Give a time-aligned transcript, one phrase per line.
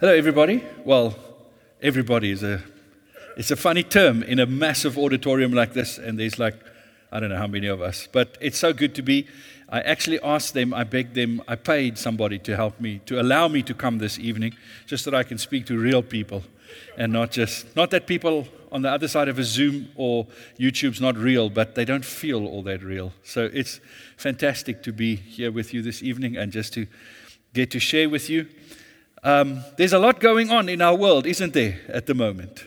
[0.00, 0.62] Hello, everybody.
[0.84, 1.16] Well,
[1.82, 2.62] everybody is a
[3.36, 6.54] it's a funny term in a massive auditorium like this, and there's like
[7.10, 9.26] I don't know how many of us, but it's so good to be.
[9.68, 13.48] I actually asked them, I begged them, I paid somebody to help me, to allow
[13.48, 14.54] me to come this evening,
[14.86, 16.44] just that I can speak to real people,
[16.96, 20.28] and not just not that people on the other side of a Zoom or
[20.60, 23.14] YouTube's not real, but they don't feel all that real.
[23.24, 23.80] So it's
[24.16, 26.86] fantastic to be here with you this evening and just to
[27.52, 28.46] get to share with you.
[29.22, 32.66] Um, there's a lot going on in our world, isn't there, at the moment?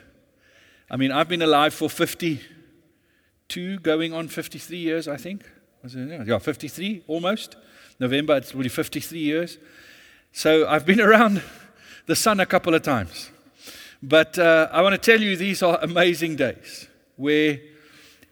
[0.89, 5.45] I mean, I've been alive for 52, going on 53 years, I think.
[5.93, 7.55] Yeah, 53 almost.
[7.99, 9.57] November, it's really 53 years.
[10.31, 11.41] So I've been around
[12.05, 13.31] the sun a couple of times.
[14.03, 17.59] But uh, I want to tell you, these are amazing days where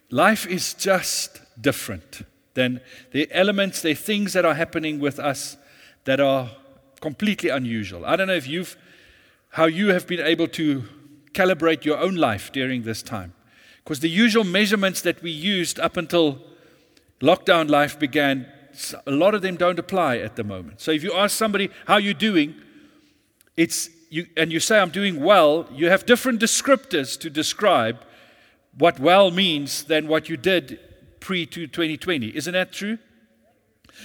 [0.09, 2.23] life is just different.
[2.55, 2.81] Then
[3.11, 5.57] the elements, the things that are happening with us
[6.05, 6.49] that are
[7.01, 8.05] completely unusual.
[8.05, 8.77] I don't know if you've,
[9.49, 10.83] how you have been able to
[11.33, 13.33] calibrate your own life during this time.
[13.83, 16.41] Because the usual measurements that we used up until
[17.21, 18.45] lockdown life began,
[19.07, 20.81] a lot of them don't apply at the moment.
[20.81, 22.55] So if you ask somebody, how you're you doing?
[23.57, 27.97] It's, you, and you say, I'm doing well, you have different descriptors to describe
[28.77, 30.79] what well means than what you did
[31.19, 32.35] pre 2020.
[32.35, 32.97] Isn't that true?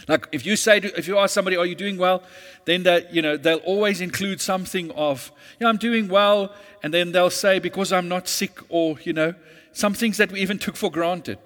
[0.09, 2.23] Like if you say to, if you ask somebody, "Are you doing well?"
[2.65, 7.13] then that you know they'll always include something of, "Yeah, I'm doing well," and then
[7.13, 9.35] they'll say, "Because I'm not sick," or you know,
[9.73, 11.39] some things that we even took for granted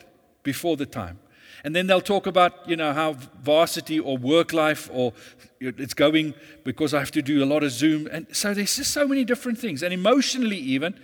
[0.42, 1.18] before the time.
[1.64, 5.12] And then they'll talk about you know how varsity or work life or
[5.60, 8.92] it's going because I have to do a lot of Zoom, and so there's just
[8.92, 10.94] so many different things, and emotionally even,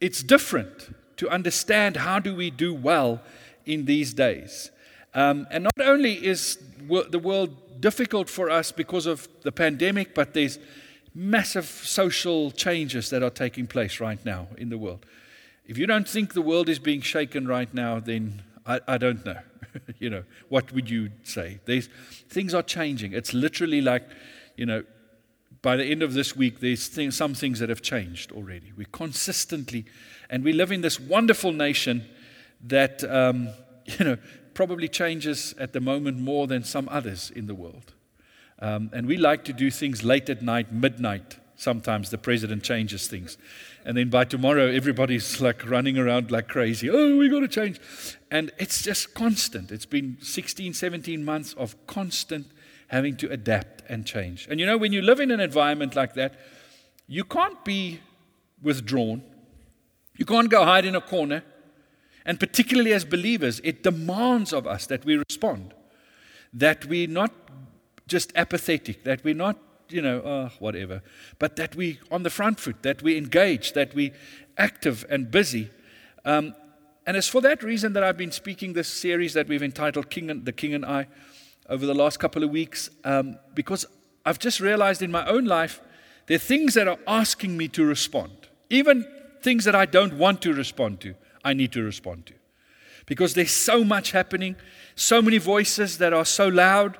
[0.00, 3.20] it's different to understand how do we do well
[3.66, 4.70] in these days.
[5.14, 10.34] Um, and not only is the world difficult for us because of the pandemic, but
[10.34, 10.58] there's
[11.14, 15.04] massive social changes that are taking place right now in the world.
[15.66, 19.24] If you don't think the world is being shaken right now, then I, I don't
[19.24, 19.38] know.
[19.98, 21.60] you know, what would you say?
[21.64, 21.88] There's,
[22.28, 23.12] things are changing.
[23.12, 24.08] It's literally like,
[24.56, 24.84] you know,
[25.60, 28.72] by the end of this week, there's some things that have changed already.
[28.76, 29.86] We consistently,
[30.30, 32.06] and we live in this wonderful nation
[32.64, 33.48] that, um,
[33.86, 34.18] you know,
[34.58, 37.94] probably changes at the moment more than some others in the world.
[38.58, 41.36] Um, and we like to do things late at night, midnight.
[41.54, 43.38] Sometimes the president changes things.
[43.84, 46.90] And then by tomorrow, everybody's like running around like crazy.
[46.90, 47.78] Oh, we got to change.
[48.32, 49.70] And it's just constant.
[49.70, 52.48] It's been 16, 17 months of constant
[52.88, 54.48] having to adapt and change.
[54.50, 56.34] And you know, when you live in an environment like that,
[57.06, 58.00] you can't be
[58.60, 59.22] withdrawn.
[60.16, 61.44] You can't go hide in a corner.
[62.28, 65.72] And particularly as believers, it demands of us that we respond,
[66.52, 67.32] that we're not
[68.06, 69.56] just apathetic, that we're not,
[69.88, 71.00] you know, oh, whatever,
[71.38, 74.12] but that we on the front foot, that we engage, that we
[74.58, 75.70] active and busy.
[76.26, 76.54] Um,
[77.06, 80.28] and it's for that reason that I've been speaking this series that we've entitled King
[80.28, 81.06] and, The King and I
[81.70, 83.86] over the last couple of weeks, um, because
[84.26, 85.80] I've just realized in my own life
[86.26, 89.06] there are things that are asking me to respond, even
[89.40, 91.14] things that I don't want to respond to.
[91.44, 92.34] I need to respond to.
[93.06, 94.56] Because there's so much happening,
[94.94, 96.98] so many voices that are so loud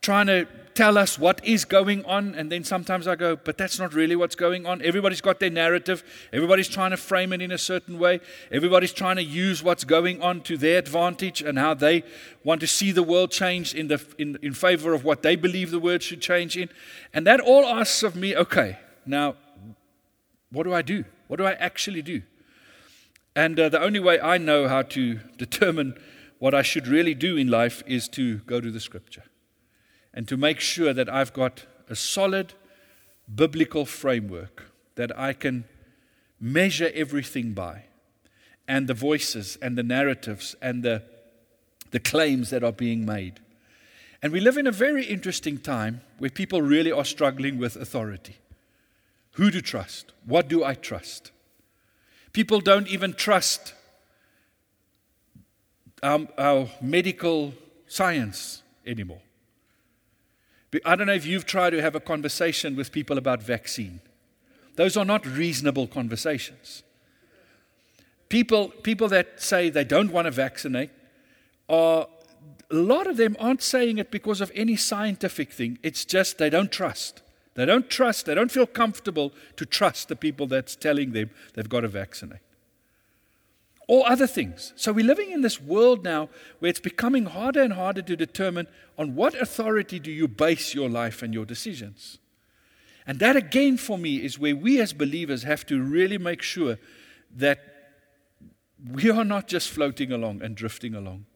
[0.00, 0.46] trying to
[0.78, 2.36] tell us what is going on.
[2.36, 4.80] And then sometimes I go, but that's not really what's going on.
[4.82, 8.20] Everybody's got their narrative, everybody's trying to frame it in a certain way,
[8.52, 12.04] everybody's trying to use what's going on to their advantage and how they
[12.44, 15.72] want to see the world change in, the, in, in favor of what they believe
[15.72, 16.68] the world should change in.
[17.12, 19.34] And that all asks of me, okay, now,
[20.52, 21.04] what do I do?
[21.26, 22.22] What do I actually do?
[23.38, 25.96] And uh, the only way I know how to determine
[26.40, 29.22] what I should really do in life is to go to the scripture
[30.12, 32.54] and to make sure that I've got a solid
[33.32, 35.66] biblical framework that I can
[36.40, 37.84] measure everything by,
[38.66, 41.04] and the voices and the narratives and the,
[41.92, 43.38] the claims that are being made.
[44.20, 48.38] And we live in a very interesting time where people really are struggling with authority.
[49.34, 50.12] Who to trust?
[50.24, 51.30] What do I trust?
[52.38, 53.74] People don't even trust
[56.04, 57.52] our, our medical
[57.88, 59.22] science anymore.
[60.84, 63.98] I don't know if you've tried to have a conversation with people about vaccine.
[64.76, 66.84] Those are not reasonable conversations.
[68.28, 70.90] People, people that say they don't want to vaccinate
[71.68, 72.06] are
[72.70, 75.80] a lot of them aren't saying it because of any scientific thing.
[75.82, 77.20] It's just they don't trust.
[77.58, 81.68] They don't trust, they don't feel comfortable to trust the people that's telling them they've
[81.68, 82.38] got to vaccinate.
[83.88, 84.72] Or other things.
[84.76, 86.28] So we're living in this world now
[86.60, 90.88] where it's becoming harder and harder to determine on what authority do you base your
[90.88, 92.18] life and your decisions.
[93.08, 96.78] And that, again, for me, is where we as believers have to really make sure
[97.34, 97.58] that
[98.88, 101.26] we are not just floating along and drifting along,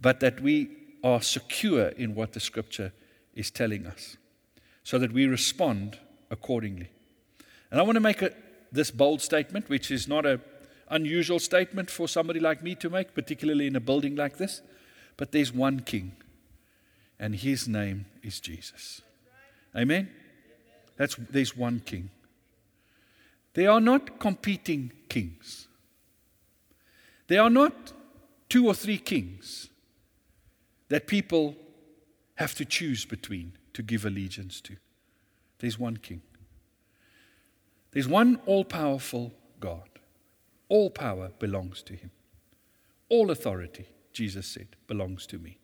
[0.00, 0.70] but that we
[1.02, 2.92] are secure in what the scripture
[3.34, 4.18] is telling us
[4.84, 5.98] so that we respond
[6.30, 6.90] accordingly.
[7.70, 8.32] And I want to make a,
[8.70, 10.40] this bold statement, which is not an
[10.88, 14.60] unusual statement for somebody like me to make, particularly in a building like this.
[15.16, 16.12] But there's one king,
[17.18, 19.02] and his name is Jesus.
[19.76, 20.10] Amen?
[20.96, 22.10] That's, there's one king.
[23.54, 25.68] They are not competing kings.
[27.28, 27.92] There are not
[28.48, 29.68] two or three kings
[30.88, 31.56] that people
[32.34, 34.76] have to choose between to give allegiance to.
[35.58, 36.22] There's one king.
[37.92, 39.88] There's one all powerful God.
[40.68, 42.10] All power belongs to him.
[43.08, 45.58] All authority, Jesus said, belongs to me.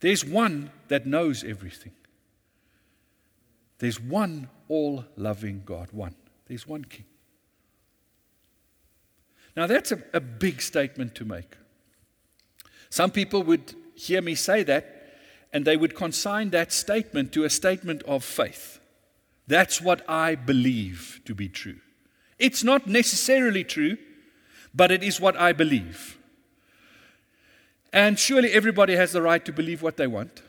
[0.00, 1.92] There's one that knows everything.
[3.78, 5.88] There's one all loving God.
[5.92, 6.14] One.
[6.46, 7.06] There's one king.
[9.56, 11.56] Now, that's a, a big statement to make.
[12.90, 14.93] Some people would hear me say that
[15.54, 18.80] and they would consign that statement to a statement of faith.
[19.46, 21.78] That's what I believe to be true.
[22.40, 23.96] It's not necessarily true,
[24.74, 26.18] but it is what I believe.
[27.92, 30.42] And surely everybody has the right to believe what they want.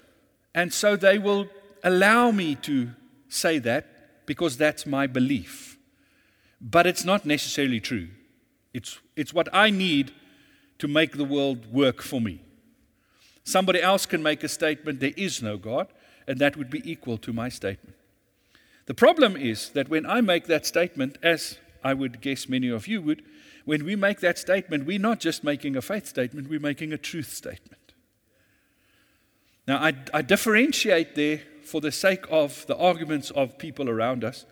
[0.56, 1.48] And so they will
[1.84, 2.90] allow me to
[3.30, 5.78] say that because that's my belief.
[6.60, 8.08] But it's not necessarily true.
[8.74, 10.12] It's, it's what I need
[10.80, 12.42] to make the world work for me.
[13.46, 15.88] Somebody else can make a statement, there is no God,
[16.28, 17.96] and that would be equal to my statement.
[18.88, 22.88] The problem is that when I make that statement, as I would guess many of
[22.88, 23.24] you would,
[23.64, 26.98] when we make that statement, we're not just making a faith statement, we're making a
[26.98, 27.94] truth statement.
[29.68, 34.46] Now, I, I differentiate there for the sake of the arguments of people around us.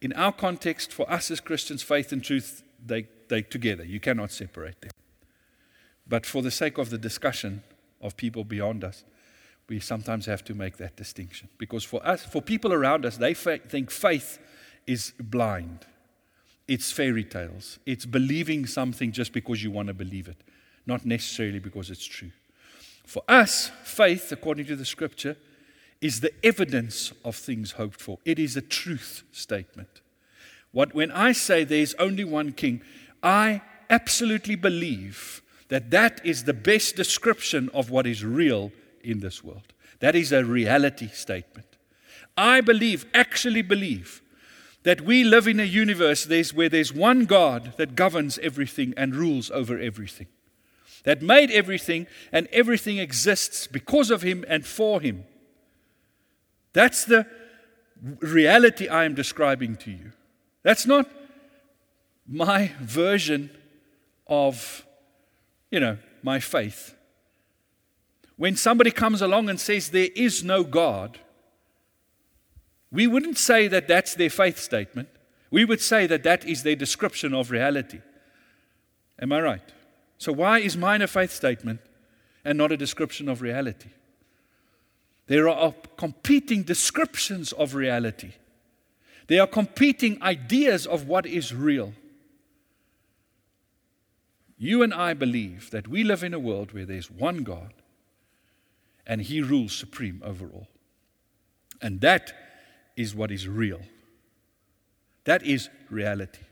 [0.00, 3.84] In our context, for us as Christians, faith and truth, they, they together.
[3.84, 4.90] You cannot separate them.
[6.06, 7.62] But for the sake of the discussion
[8.00, 9.04] of people beyond us,
[9.68, 11.48] we sometimes have to make that distinction.
[11.58, 14.38] Because for us, for people around us, they fa- think faith
[14.86, 15.86] is blind.
[16.66, 17.78] It's fairy tales.
[17.86, 20.42] It's believing something just because you want to believe it,
[20.86, 22.32] not necessarily because it's true.
[23.06, 25.36] For us, faith, according to the scripture,
[26.00, 28.18] is the evidence of things hoped for.
[28.24, 30.00] It is a truth statement.
[30.72, 32.82] What, when I say there's only one king,
[33.22, 38.70] I absolutely believe that that is the best description of what is real
[39.02, 39.72] in this world.
[40.00, 41.66] That is a reality statement.
[42.36, 44.22] I believe, actually believe,
[44.82, 49.14] that we live in a universe there's, where there's one God that governs everything and
[49.14, 50.26] rules over everything,
[51.04, 55.24] that made everything, and everything exists because of Him and for Him.
[56.72, 57.26] That's the
[58.20, 60.12] reality I am describing to you.
[60.62, 61.10] That's not
[62.26, 63.50] my version
[64.26, 64.84] of,
[65.70, 66.94] you know, my faith.
[68.36, 71.18] When somebody comes along and says there is no God,
[72.90, 75.08] we wouldn't say that that's their faith statement.
[75.50, 78.00] We would say that that is their description of reality.
[79.20, 79.72] Am I right?
[80.18, 81.80] So, why is mine a faith statement
[82.44, 83.90] and not a description of reality?
[85.26, 88.32] There are competing descriptions of reality,
[89.28, 91.92] there are competing ideas of what is real.
[94.62, 97.72] You and I believe that we live in a world where there's one God
[99.06, 100.68] and He rules supreme over all.
[101.80, 102.34] And that
[102.94, 103.80] is what is real.
[105.24, 106.42] That is reality.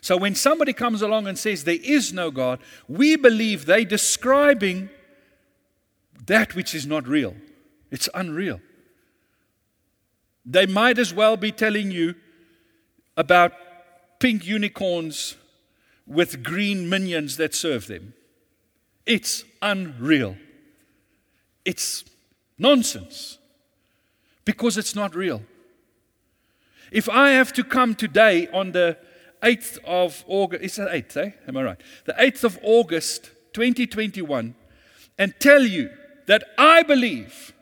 [0.00, 4.88] So when somebody comes along and says there is no God, we believe they're describing
[6.26, 7.34] that which is not real.
[7.90, 8.60] It's unreal.
[10.46, 12.14] They might as well be telling you
[13.16, 13.54] about
[14.20, 15.34] pink unicorns
[16.08, 18.14] with green minions that serve them.
[19.06, 20.36] It's unreal.
[21.64, 22.04] It's
[22.58, 23.38] nonsense
[24.44, 25.42] because it's not real.
[26.90, 28.96] If I have to come today on the
[29.42, 31.30] 8th of August, is that 8th, eh?
[31.46, 31.80] Am I right?
[32.06, 34.54] The 8th of August 2021
[35.18, 35.90] and tell you
[36.26, 37.52] that I believe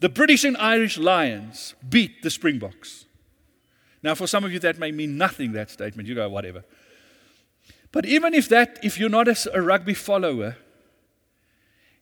[0.00, 3.06] the British and Irish Lions beat the Springboks.
[4.02, 6.08] Now, for some of you, that may mean nothing, that statement.
[6.08, 6.64] You go, whatever.
[7.96, 10.58] But even if that, if you're not a, a rugby follower,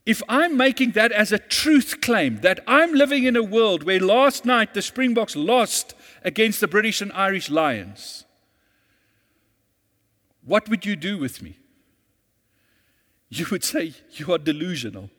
[0.05, 4.01] if I'm making that as a truth claim, that I'm living in a world where
[4.01, 8.25] last night the Springboks lost against the British and Irish Lions,
[10.45, 11.59] what would you do with me?
[13.29, 15.11] You would say, You are delusional.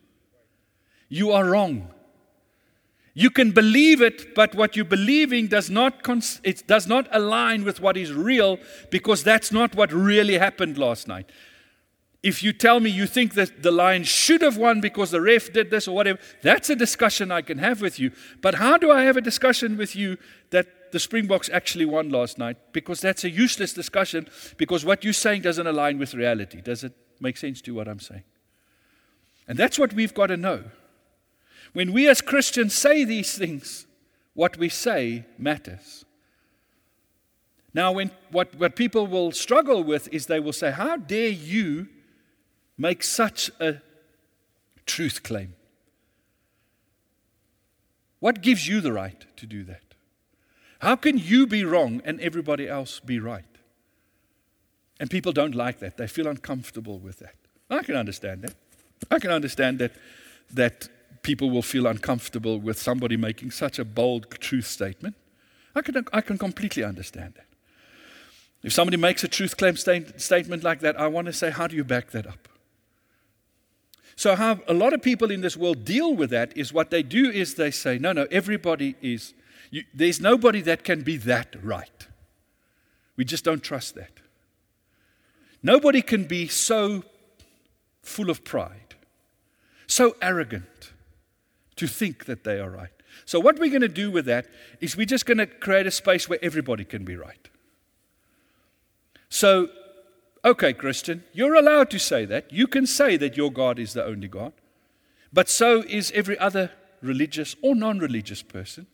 [1.07, 1.89] You are wrong.
[3.17, 7.63] You can believe it, but what you're believing does not, cons- it does not align
[7.63, 8.59] with what is real
[8.91, 11.31] because that's not what really happened last night.
[12.21, 15.53] If you tell me you think that the Lions should have won because the ref
[15.53, 18.11] did this or whatever, that's a discussion I can have with you.
[18.41, 20.17] But how do I have a discussion with you
[20.49, 22.57] that the Springboks actually won last night?
[22.73, 26.59] Because that's a useless discussion because what you're saying doesn't align with reality.
[26.59, 28.23] Does it make sense to you what I'm saying?
[29.47, 30.65] And that's what we've got to know.
[31.75, 33.85] When we as Christians say these things,
[34.33, 36.05] what we say matters.
[37.73, 41.89] Now, when, what, what people will struggle with is they will say, How dare you
[42.77, 43.81] make such a
[44.85, 45.53] truth claim?
[48.21, 49.83] What gives you the right to do that?
[50.79, 53.43] How can you be wrong and everybody else be right?
[54.97, 55.97] And people don't like that.
[55.97, 57.35] They feel uncomfortable with that.
[57.69, 58.53] I can understand that.
[59.11, 59.91] I can understand that,
[60.53, 60.87] that
[61.25, 65.15] people will feel uncomfortable with somebody making such a bold truth statement.
[65.75, 67.47] I can, I can completely understand that.
[68.61, 71.65] If somebody makes a truth claim st- statement like that, I want to say, how
[71.65, 72.47] do you back that up?
[74.15, 77.01] So, how a lot of people in this world deal with that is what they
[77.01, 79.33] do is they say, no, no, everybody is,
[79.71, 82.07] you, there's nobody that can be that right.
[83.17, 84.11] We just don't trust that.
[85.63, 87.03] Nobody can be so
[88.03, 88.93] full of pride,
[89.87, 90.65] so arrogant,
[91.75, 92.89] to think that they are right.
[93.25, 94.47] So, what we're going to do with that
[94.81, 97.49] is we're just going to create a space where everybody can be right.
[99.29, 99.69] So,
[100.43, 102.51] okay, Christian, you're allowed to say that.
[102.51, 104.53] You can say that your God is the only God.
[105.31, 108.87] But so is every other religious or non religious person.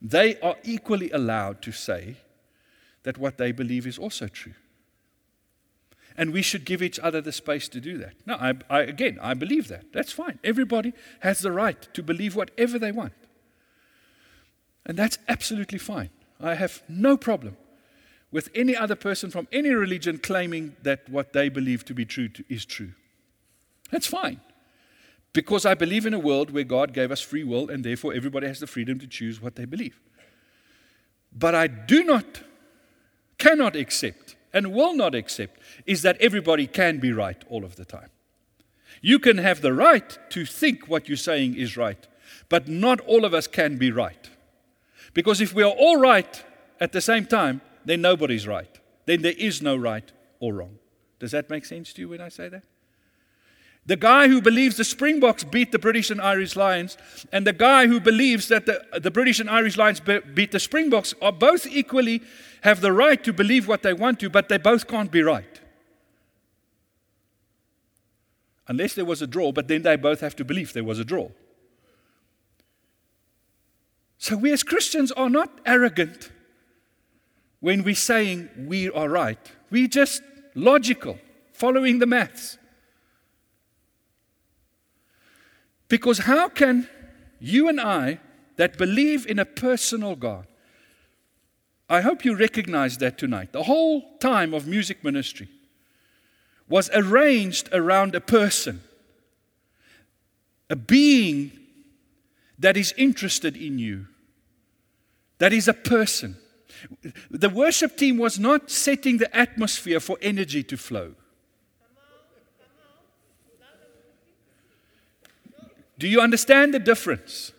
[0.00, 2.16] They are equally allowed to say
[3.04, 4.54] that what they believe is also true.
[6.16, 8.14] And we should give each other the space to do that.
[8.26, 9.92] No, I, I, again, I believe that.
[9.92, 10.38] That's fine.
[10.44, 13.12] Everybody has the right to believe whatever they want.
[14.84, 16.10] And that's absolutely fine.
[16.40, 17.56] I have no problem
[18.30, 22.28] with any other person from any religion claiming that what they believe to be true
[22.28, 22.92] to, is true.
[23.90, 24.40] That's fine.
[25.32, 28.46] Because I believe in a world where God gave us free will and therefore everybody
[28.46, 30.00] has the freedom to choose what they believe.
[31.32, 32.42] But I do not,
[33.38, 37.84] cannot accept and will not accept is that everybody can be right all of the
[37.84, 38.10] time.
[39.00, 42.06] You can have the right to think what you're saying is right,
[42.48, 44.30] but not all of us can be right.
[45.14, 46.44] Because if we are all right
[46.80, 48.78] at the same time, then nobody's right.
[49.06, 50.78] Then there is no right or wrong.
[51.18, 52.62] Does that make sense to you when I say that?
[53.84, 56.96] The guy who believes the Springboks beat the British and Irish Lions,
[57.32, 61.14] and the guy who believes that the, the British and Irish Lions beat the Springboks
[61.20, 62.22] are both equally
[62.62, 65.60] have the right to believe what they want to, but they both can't be right.
[68.68, 71.04] Unless there was a draw, but then they both have to believe there was a
[71.04, 71.28] draw.
[74.18, 76.30] So we as Christians are not arrogant
[77.58, 79.50] when we're saying we are right.
[79.70, 80.22] We're just
[80.54, 81.18] logical,
[81.52, 82.58] following the maths.
[85.92, 86.88] Because how can
[87.38, 88.18] you and I,
[88.56, 90.46] that believe in a personal God,
[91.86, 93.52] I hope you recognize that tonight.
[93.52, 95.48] The whole time of music ministry
[96.66, 98.80] was arranged around a person,
[100.70, 101.52] a being
[102.58, 104.06] that is interested in you,
[105.40, 106.38] that is a person.
[107.30, 111.16] The worship team was not setting the atmosphere for energy to flow.
[116.02, 117.52] Do you understand the difference?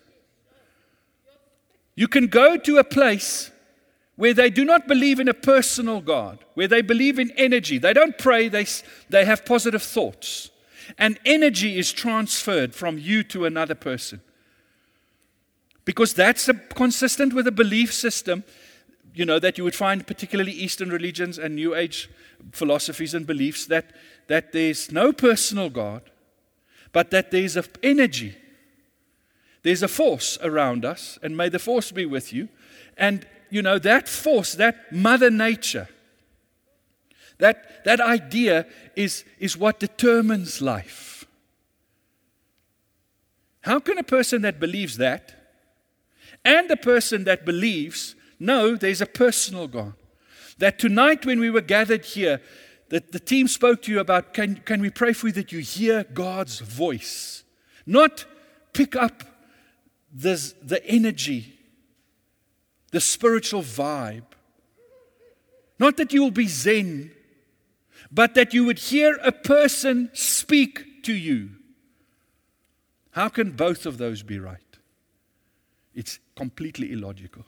[1.95, 3.51] You can go to a place
[4.17, 7.77] where they do not believe in a personal God, where they believe in energy.
[7.77, 8.65] They don't pray, they,
[9.09, 10.51] they have positive thoughts.
[10.97, 14.19] And energy is transferred from you to another person.
[15.85, 18.43] Because that's a, consistent with a belief system,
[19.15, 22.09] you know, that you would find particularly Eastern religions and New Age
[22.51, 23.91] philosophies and beliefs that,
[24.27, 26.01] that there's no personal God,
[26.93, 28.37] but that there's an energy.
[29.63, 32.47] There's a force around us, and may the force be with you.
[32.97, 35.89] And, you know, that force, that Mother Nature,
[37.39, 41.25] that, that idea is, is what determines life.
[43.61, 45.33] How can a person that believes that
[46.45, 49.93] and a person that believes know there's a personal God?
[50.57, 52.41] That tonight, when we were gathered here,
[52.89, 55.59] that the team spoke to you about can, can we pray for you that you
[55.59, 57.43] hear God's voice?
[57.85, 58.25] Not
[58.73, 59.23] pick up
[60.11, 61.57] this, the energy,
[62.91, 64.25] the spiritual vibe.
[65.79, 67.11] Not that you will be Zen,
[68.11, 71.49] but that you would hear a person speak to you.
[73.11, 74.59] How can both of those be right?
[75.93, 77.45] It's completely illogical.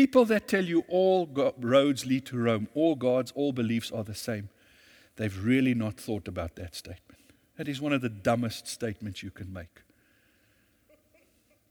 [0.00, 1.28] People that tell you all
[1.58, 4.48] roads lead to Rome, all gods, all beliefs are the same,
[5.16, 7.20] they've really not thought about that statement.
[7.58, 9.82] That is one of the dumbest statements you can make.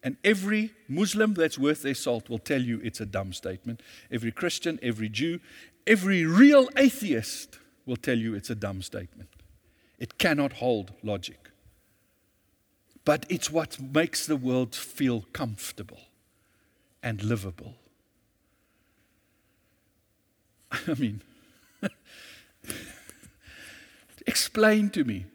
[0.04, 3.82] And every Muslim that's worth their salt will tell you it's a dumb statement.
[4.12, 5.40] Every Christian, every Jew,
[5.88, 7.58] every real atheist
[7.88, 9.30] will tell you it's a dumb statement.
[9.98, 11.50] It cannot hold logic.
[13.06, 16.02] But it's what makes the world feel comfortable
[17.02, 17.79] and livable.
[20.88, 21.22] I mean,
[24.28, 25.26] explain to me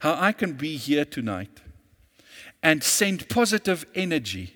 [0.00, 1.60] how I can be here tonight
[2.62, 4.54] and send positive energy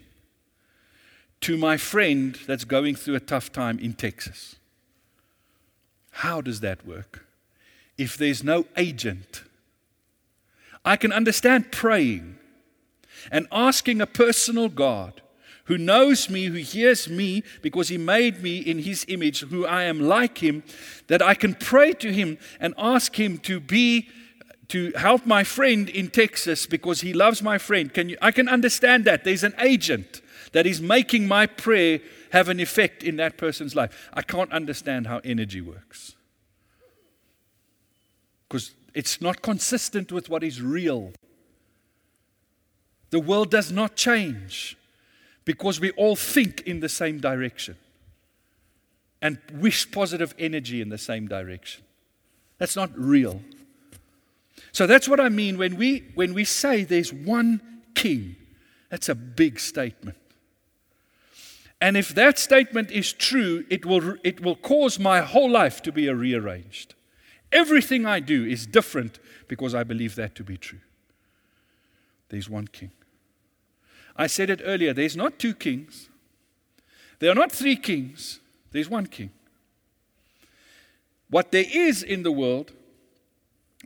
[1.40, 4.57] to my friend that's going through a tough time in Texas.
[6.11, 7.26] How does that work?
[7.99, 9.43] If there's no agent,
[10.85, 12.38] I can understand praying
[13.31, 15.21] and asking a personal God
[15.64, 19.85] who knows me, who hears me, because he made me in his image, who I
[19.85, 20.62] am like him,
[21.06, 24.09] that I can pray to him and ask him to be
[24.68, 27.92] to help my friend in Texas because he loves my friend.
[27.92, 29.25] Can you, I can understand that.
[29.25, 32.00] There's an agent that is making my prayer
[32.33, 34.11] have an effect in that person's life.
[34.12, 36.14] I can't understand how energy works
[38.49, 41.12] because it's not consistent with what is real.
[43.11, 44.76] The world does not change
[45.45, 47.77] because we all think in the same direction
[49.21, 51.83] and wish positive energy in the same direction.
[52.59, 53.41] That's not real.
[54.73, 57.61] So that's what I mean when we, when we say there's one
[57.95, 58.37] king.
[58.91, 60.19] That's a big statement.
[61.81, 65.93] And if that statement is true, it will, it will cause my whole life to
[65.93, 66.95] be rearranged.
[67.53, 70.81] Everything I do is different because I believe that to be true.
[72.29, 72.91] There's one king.
[74.16, 76.09] I said it earlier there's not two kings,
[77.18, 78.40] there are not three kings,
[78.71, 79.30] there's one king.
[81.31, 82.72] What there is in the world,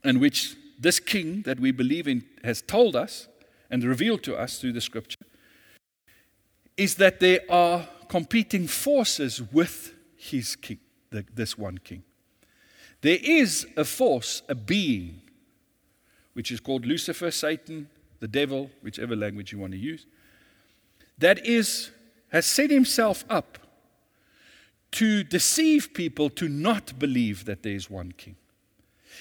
[0.04, 3.28] and which this king that we believe in has told us
[3.70, 5.24] and revealed to us through the scripture
[6.76, 10.78] is that there are competing forces with his king,
[11.10, 12.02] the, this one king.
[13.00, 15.20] There is a force, a being,
[16.34, 17.88] which is called Lucifer, Satan,
[18.20, 20.06] the devil, whichever language you want to use,
[21.18, 21.90] that is,
[22.30, 23.58] has set himself up
[24.92, 28.36] to deceive people to not believe that there is one king.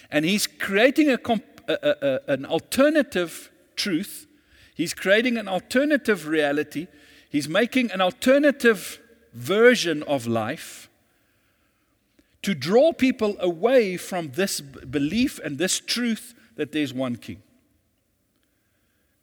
[0.10, 1.20] And he's creating a,
[1.68, 4.28] a, a, an alternative truth.
[4.76, 6.88] He's creating an alternative reality.
[7.30, 9.00] He's making an alternative
[9.34, 10.90] version of life
[12.44, 17.42] to draw people away from this belief and this truth that there's one king.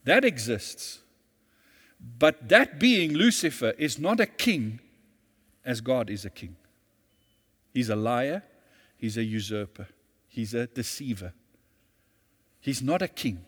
[0.05, 1.01] That exists.
[2.19, 4.81] But that being, Lucifer, is not a king
[5.65, 6.57] as God is a king.
[7.73, 8.43] He's a liar,
[8.97, 9.89] he's a usurper.
[10.35, 11.33] He's a deceiver.
[12.61, 13.45] He's not a king.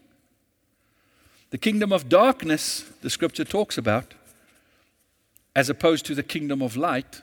[1.51, 4.15] The kingdom of darkness, the scripture talks about,
[5.57, 7.23] as opposed to the kingdom of light.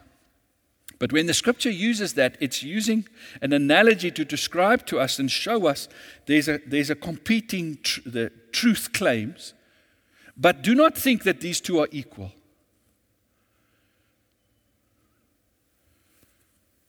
[1.00, 3.08] But when the scripture uses that, it's using
[3.42, 5.88] an analogy to describe to us and show us
[6.26, 9.54] there's a, there's a competing tr- the truth claims.
[10.36, 12.32] But do not think that these two are equal.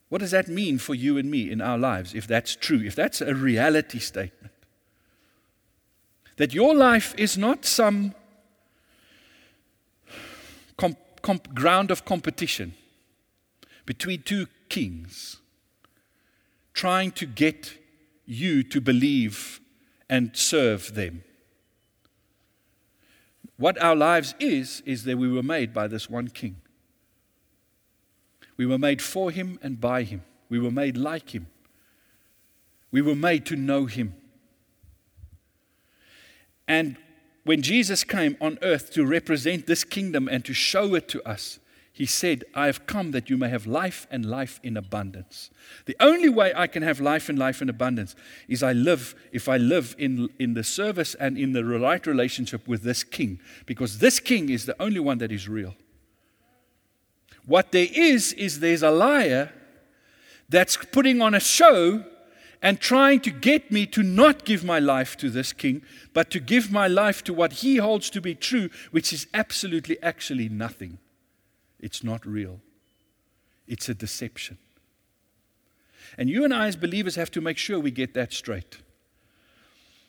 [0.09, 2.95] What does that mean for you and me in our lives if that's true, if
[2.95, 4.53] that's a reality statement?
[6.37, 8.13] That your life is not some
[10.77, 12.73] comp- comp- ground of competition
[13.85, 15.37] between two kings
[16.73, 17.77] trying to get
[18.25, 19.59] you to believe
[20.09, 21.23] and serve them.
[23.57, 26.57] What our lives is, is that we were made by this one king.
[28.57, 30.23] We were made for him and by him.
[30.49, 31.47] We were made like him.
[32.91, 34.15] We were made to know him.
[36.67, 36.97] And
[37.43, 41.59] when Jesus came on earth to represent this kingdom and to show it to us,
[41.95, 45.49] he said, I have come that you may have life and life in abundance.
[45.85, 48.17] The only way I can have life and life in abundance
[48.49, 52.67] is I live, if I live in, in the service and in the right relationship
[52.67, 55.73] with this king, because this king is the only one that is real.
[57.45, 59.53] What there is, is there's a liar
[60.49, 62.03] that's putting on a show
[62.61, 65.81] and trying to get me to not give my life to this king,
[66.13, 69.97] but to give my life to what he holds to be true, which is absolutely,
[70.03, 70.99] actually nothing.
[71.85, 72.61] It's not real,
[73.67, 74.57] it's a deception.
[76.17, 78.79] And you and I, as believers, have to make sure we get that straight.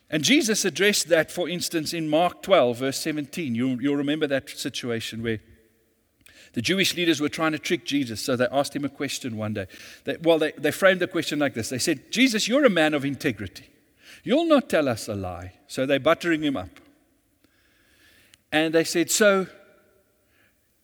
[0.09, 3.53] And Jesus addressed that, for instance, in Mark 12, verse 17.
[3.53, 5.39] You, you'll remember that situation where
[6.53, 9.53] the Jewish leaders were trying to trick Jesus, so they asked him a question one
[9.53, 9.67] day.
[10.05, 12.95] They, well, they, they framed the question like this They said, Jesus, you're a man
[12.95, 13.69] of integrity.
[14.23, 15.53] You'll not tell us a lie.
[15.67, 16.79] So they're buttering him up.
[18.51, 19.47] And they said, So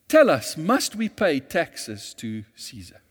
[0.08, 3.02] tell us, must we pay taxes to Caesar?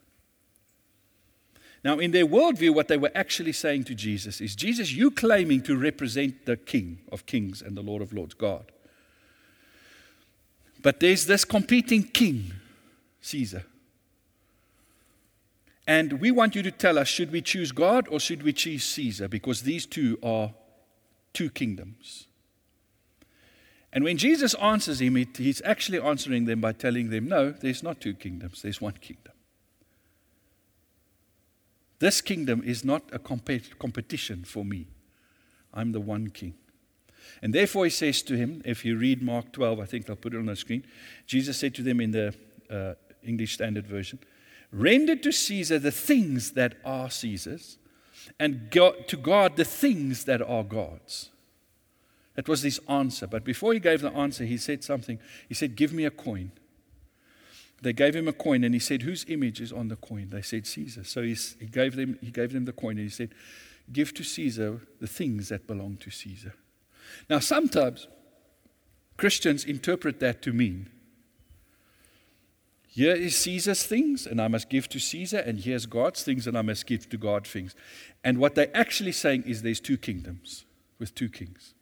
[1.84, 5.62] Now, in their worldview, what they were actually saying to Jesus is Jesus, you claiming
[5.62, 8.70] to represent the King of kings and the Lord of lords, God.
[10.80, 12.52] But there's this competing king,
[13.20, 13.64] Caesar.
[15.86, 18.84] And we want you to tell us should we choose God or should we choose
[18.84, 19.28] Caesar?
[19.28, 20.52] Because these two are
[21.32, 22.26] two kingdoms.
[23.92, 28.00] And when Jesus answers him, he's actually answering them by telling them, no, there's not
[28.00, 29.32] two kingdoms, there's one kingdom.
[31.98, 34.88] This kingdom is not a competition for me.
[35.72, 36.54] I'm the one king.
[37.40, 40.34] And therefore, he says to him, if you read Mark 12, I think I'll put
[40.34, 40.84] it on the screen.
[41.26, 42.34] Jesus said to them in the
[42.70, 44.18] uh, English Standard Version,
[44.72, 47.78] Render to Caesar the things that are Caesar's,
[48.40, 51.30] and to God the things that are God's.
[52.34, 53.26] That was his answer.
[53.26, 55.18] But before he gave the answer, he said something.
[55.48, 56.52] He said, Give me a coin.
[57.82, 60.30] They gave him a coin and he said, Whose image is on the coin?
[60.30, 61.04] They said, Caesar.
[61.04, 61.36] So he,
[61.70, 63.30] gave them, he gave them the coin and he said,
[63.92, 66.54] Give to Caesar the things that belong to Caesar.
[67.28, 68.06] Now, sometimes
[69.16, 70.88] Christians interpret that to mean
[72.94, 76.58] here is Caesar's things, and I must give to Caesar, and here's God's things, and
[76.58, 77.74] I must give to God things.
[78.22, 80.66] And what they're actually saying is there's two kingdoms
[80.98, 81.72] with two kings.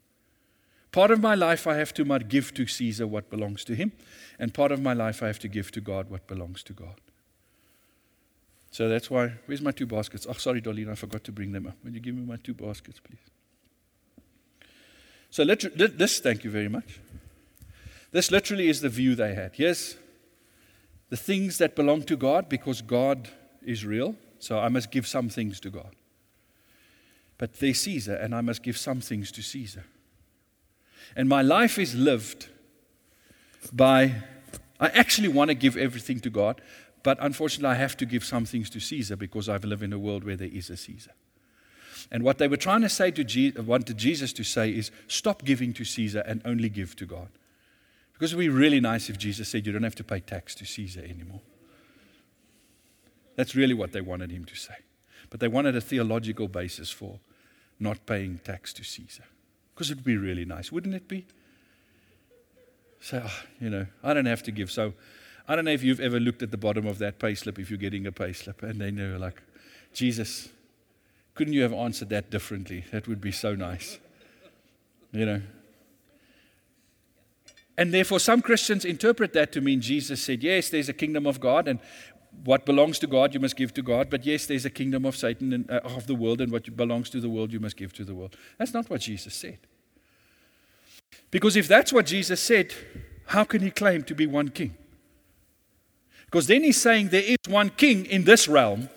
[0.92, 3.92] Part of my life I have to give to Caesar what belongs to him,
[4.38, 7.00] and part of my life I have to give to God what belongs to God.
[8.72, 10.26] So that's why, where's my two baskets?
[10.28, 11.74] Oh, sorry, Darlene, I forgot to bring them up.
[11.84, 13.18] Will you give me my two baskets, please?
[15.30, 16.98] So, this, thank you very much.
[18.10, 19.52] This literally is the view they had.
[19.56, 19.96] Yes,
[21.08, 23.28] the things that belong to God because God
[23.62, 25.94] is real, so I must give some things to God.
[27.38, 29.84] But they're Caesar, and I must give some things to Caesar.
[31.16, 32.48] And my life is lived
[33.72, 34.14] by,
[34.78, 36.60] I actually want to give everything to God,
[37.02, 39.98] but unfortunately, I have to give some things to Caesar because I live in a
[39.98, 41.12] world where there is a Caesar.
[42.10, 45.44] And what they were trying to say to Jesus, wanted Jesus to say is stop
[45.44, 47.28] giving to Caesar and only give to God.
[48.12, 50.54] Because it would be really nice if Jesus said you don't have to pay tax
[50.56, 51.40] to Caesar anymore.
[53.36, 54.74] That's really what they wanted him to say.
[55.30, 57.20] But they wanted a theological basis for
[57.78, 59.24] not paying tax to Caesar.
[59.80, 61.24] Because it would be really nice, wouldn't it be?
[63.00, 64.70] So, oh, you know, I don't have to give.
[64.70, 64.92] So
[65.48, 67.78] I don't know if you've ever looked at the bottom of that payslip if you're
[67.78, 69.42] getting a payslip, and then you're like,
[69.94, 70.50] Jesus,
[71.34, 72.84] couldn't you have answered that differently?
[72.92, 73.98] That would be so nice.
[75.12, 75.42] You know.
[77.78, 81.40] And therefore, some Christians interpret that to mean Jesus said, Yes, there's a kingdom of
[81.40, 81.80] God, and
[82.44, 84.10] what belongs to God you must give to God.
[84.10, 87.08] But yes, there's a kingdom of Satan and uh, of the world, and what belongs
[87.10, 88.36] to the world you must give to the world.
[88.58, 89.60] That's not what Jesus said.
[91.30, 92.74] Because if that's what Jesus said,
[93.26, 94.74] how can he claim to be one king?
[96.26, 98.88] Because then he's saying there is one king in this realm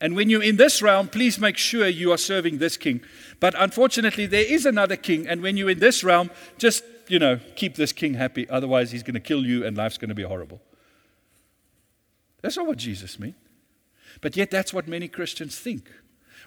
[0.00, 3.00] and when you're in this realm, please make sure you are serving this king.
[3.40, 5.26] But unfortunately, there is another king.
[5.26, 8.48] And when you're in this realm, just, you know, keep this king happy.
[8.48, 10.60] Otherwise, he's going to kill you and life's going to be horrible.
[12.42, 13.34] That's not what Jesus meant.
[14.20, 15.90] But yet, that's what many Christians think.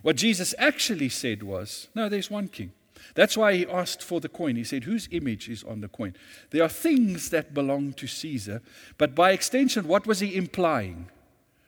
[0.02, 2.72] What Jesus actually said was no, there's one king.
[3.16, 4.56] That's why he asked for the coin.
[4.56, 6.16] He said, Whose image is on the coin?
[6.50, 8.62] There are things that belong to Caesar,
[8.98, 11.10] but by extension, what was he implying?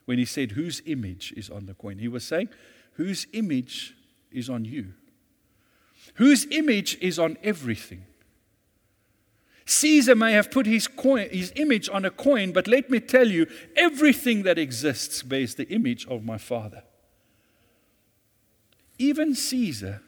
[0.06, 2.00] when he said, Whose image is on the coin?
[2.00, 2.50] He was saying,
[2.94, 3.96] Whose image
[4.32, 4.94] is on you?
[6.16, 8.06] Whose image is on everything?
[9.66, 13.28] Caesar may have put his, coin, his image on a coin, but let me tell
[13.28, 16.84] you, everything that exists bears the image of my Father.
[18.98, 20.02] Even Caesar,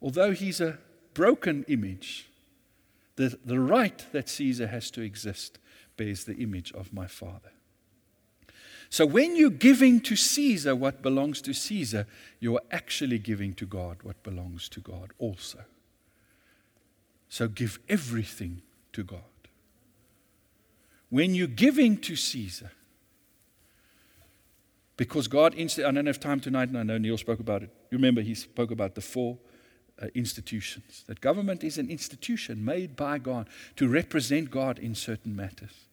[0.00, 0.78] although he's a
[1.14, 2.28] broken image,
[3.16, 5.58] the, the right that Caesar has to exist
[5.96, 7.50] bears the image of my Father.
[8.88, 12.06] So when you're giving to Caesar what belongs to Caesar,
[12.38, 15.64] you are actually giving to God what belongs to God also.
[17.28, 19.20] So give everything to God.
[21.08, 22.70] When you're giving to Caesar,
[24.96, 27.70] because God, inst- I don't have time tonight, and I know Neil spoke about it.
[27.90, 29.38] You remember he spoke about the four
[30.02, 31.04] uh, institutions.
[31.06, 35.86] That government is an institution made by God to represent God in certain matters.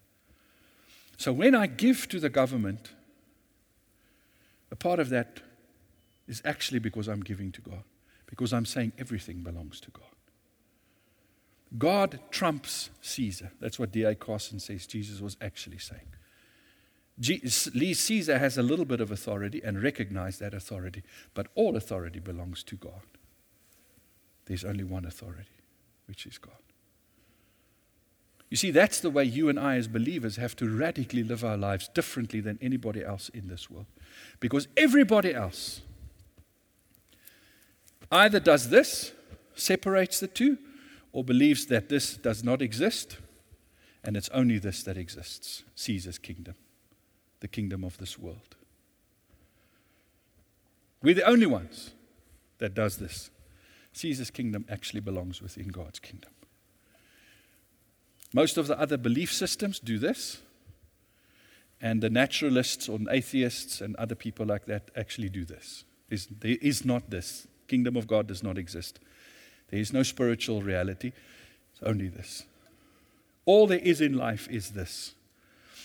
[1.17, 2.91] So when I give to the government,
[4.71, 5.39] a part of that
[6.27, 7.83] is actually because I'm giving to God,
[8.27, 10.03] because I'm saying everything belongs to God.
[11.77, 13.51] God trumps Caesar.
[13.59, 14.15] That's what D.A.
[14.15, 16.07] Carson says Jesus was actually saying.
[17.73, 22.19] Lee Caesar has a little bit of authority and recognize that authority, but all authority
[22.19, 23.01] belongs to God.
[24.45, 25.49] There's only one authority,
[26.07, 26.53] which is God.
[28.49, 31.57] You see, that's the way you and I, as believers, have to radically live our
[31.57, 33.87] lives differently than anybody else in this world.
[34.39, 35.81] Because everybody else
[38.11, 39.11] either does this,
[39.55, 40.59] separates the two,
[41.11, 43.17] or believes that this does not exist
[44.03, 46.55] and it's only this that exists Caesar's kingdom,
[47.39, 48.55] the kingdom of this world.
[51.01, 51.91] We're the only ones
[52.57, 53.29] that does this.
[53.93, 56.31] Caesar's kingdom actually belongs within God's kingdom.
[58.33, 60.41] Most of the other belief systems do this,
[61.79, 65.83] and the naturalists or atheists and other people like that actually do this.
[66.09, 67.47] There is not this.
[67.67, 68.99] Kingdom of God does not exist.
[69.69, 71.11] There is no spiritual reality,
[71.73, 72.43] it's only this.
[73.45, 75.13] All there is in life is this.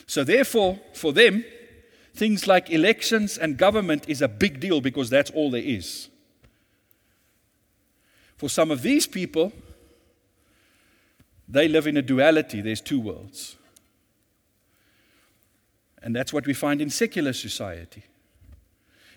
[0.06, 1.44] So, therefore, for them,
[2.14, 6.08] things like elections and government is a big deal because that's all there is.
[8.38, 9.52] For some of these people,
[11.48, 12.60] they live in a duality.
[12.60, 13.56] There's two worlds.
[16.02, 18.04] And that's what we find in secular society.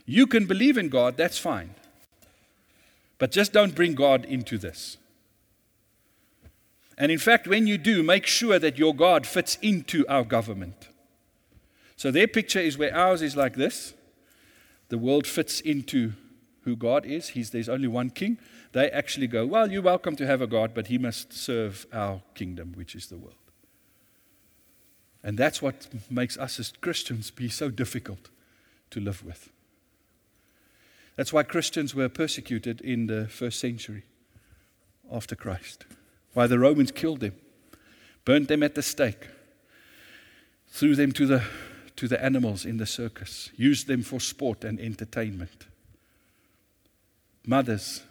[0.05, 1.75] You can believe in God, that's fine.
[3.19, 4.97] But just don't bring God into this.
[6.97, 10.89] And in fact, when you do, make sure that your God fits into our government.
[11.95, 13.93] So their picture is where ours is like this
[14.89, 16.13] the world fits into
[16.63, 17.29] who God is.
[17.29, 18.38] He's, there's only one king.
[18.73, 22.21] They actually go, Well, you're welcome to have a God, but he must serve our
[22.36, 23.36] kingdom, which is the world.
[25.23, 28.29] And that's what makes us as Christians be so difficult
[28.91, 29.49] to live with.
[31.15, 34.03] That's why Christians were persecuted in the first century
[35.12, 35.86] after Christ.
[36.34, 37.36] Why the Romans killed them,
[38.25, 39.27] burned them at the stake,
[40.69, 41.43] threw them to the,
[41.97, 45.67] to the animals in the circus, used them for sport and entertainment.
[47.45, 48.03] Mothers,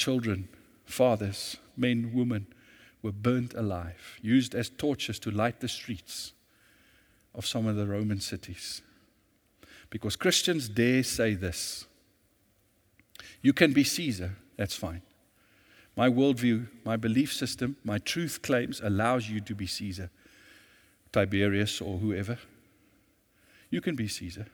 [0.00, 0.48] children,
[0.86, 2.46] fathers, men, women
[3.02, 6.32] were burnt alive, used as torches to light the streets
[7.34, 8.80] of some of the Roman cities.
[9.90, 11.84] Because Christians dare say this
[13.42, 15.02] You can be Caesar, that's fine.
[15.96, 20.08] My worldview, my belief system, my truth claims allows you to be Caesar,
[21.12, 22.38] Tiberius, or whoever.
[23.68, 24.46] You can be Caesar.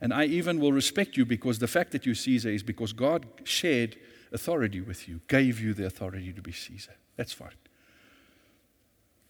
[0.00, 3.26] And I even will respect you because the fact that you're Caesar is because God
[3.44, 3.96] shared
[4.32, 6.94] authority with you, gave you the authority to be Caesar.
[7.16, 7.56] That's fine.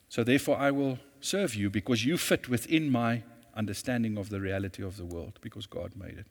[0.09, 3.23] So therefore, I will serve you because you fit within my
[3.55, 6.27] understanding of the reality of the world because God made it.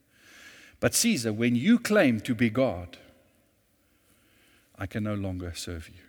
[0.80, 2.98] But Caesar, when you claim to be God,
[4.78, 6.02] I can no longer serve you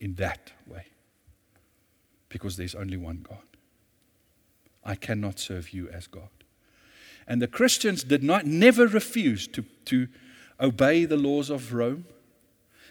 [0.00, 0.86] in that way
[2.28, 3.38] because there's only one God.
[4.84, 6.28] I cannot serve you as God.
[7.26, 10.08] And the Christians did not never refuse to, to
[10.60, 12.06] obey the laws of Rome.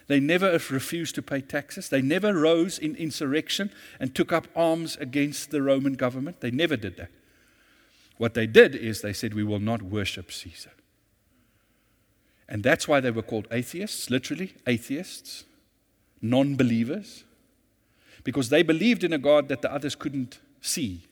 [0.08, 1.90] They never refused to pay taxes.
[1.90, 6.42] They never rose in insurrection and took up arms against the Roman government.
[6.42, 7.10] They never did that.
[8.18, 10.72] What they did is they said, We will not worship Caesar.
[12.50, 15.46] And that's why they were called atheists, literally, atheists,
[16.22, 17.24] non believers,
[18.24, 21.08] because they believed in a God that the others couldn't see,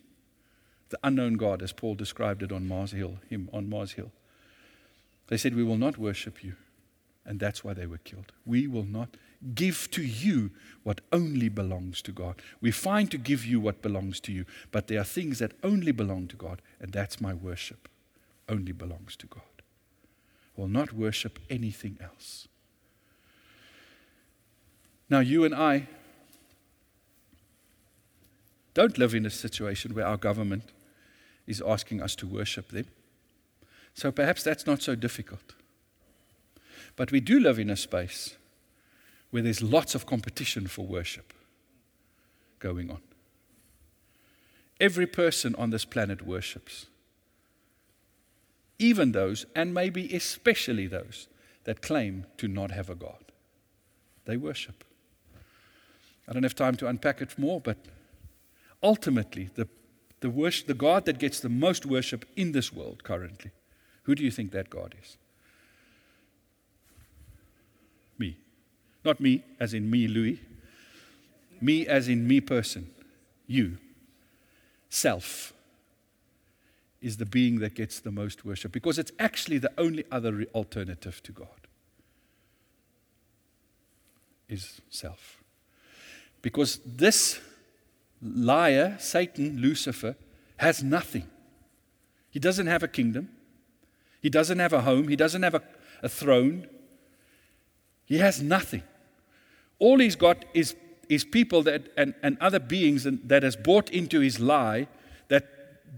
[0.90, 4.12] the unknown God, as Paul described it on Mars Hill, him on Mars Hill.
[5.32, 6.58] They said, We will not worship you.
[7.26, 8.34] And that's why they were killed.
[8.46, 9.16] We will not
[9.56, 10.52] give to you
[10.84, 12.42] what only belongs to God.
[12.60, 15.94] We're fine to give you what belongs to you, but there are things that only
[15.94, 17.88] belong to God, and that's my worship.
[18.50, 19.42] Only belongs to God.
[20.58, 22.50] Will not worship anything else.
[25.10, 25.88] Now, you and I
[28.74, 30.74] don't live in a situation where our government
[31.48, 32.88] is asking us to worship them.
[33.94, 35.56] So perhaps that's not so difficult.
[36.96, 38.36] But we do live in a space
[39.32, 41.34] where there's lots of competition for worship
[42.60, 43.02] going on.
[44.80, 46.88] Every person on this planet worships.
[48.78, 51.28] Even those, and maybe especially those,
[51.66, 53.32] that claim to not have a God.
[54.26, 54.84] They worship.
[56.28, 57.78] I don't have time to unpack it more, but
[58.82, 59.68] ultimately, the,
[60.22, 63.52] the, worship, the God that gets the most worship in this world currently,
[64.12, 65.16] who do you think that God is?
[68.18, 68.36] Me.
[69.06, 70.38] Not me, as in me, Louis.
[71.62, 72.90] Me, as in me person.
[73.48, 73.78] You.
[74.90, 75.54] Self.
[77.02, 81.24] is the being that gets the most worship because it's actually the only other alternative
[81.24, 81.62] to God
[84.50, 85.42] is self.
[86.42, 87.40] Because this
[88.22, 90.18] liar, Satan, Lucifer,
[90.58, 91.30] has nothing.
[92.30, 93.30] He doesn't have a kingdom.
[94.22, 95.08] He doesn't have a home.
[95.08, 95.62] He doesn't have a,
[96.04, 96.68] a throne.
[98.06, 98.84] He has nothing.
[99.80, 100.76] All he's got is,
[101.10, 104.88] is people that, and, and other beings that has bought into his lie
[105.30, 105.48] that,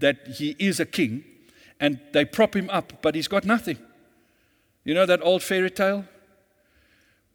[0.00, 1.24] that he is a king,
[1.78, 3.78] and they prop him up, but he's got nothing.
[4.84, 6.04] You know that old fairy tale?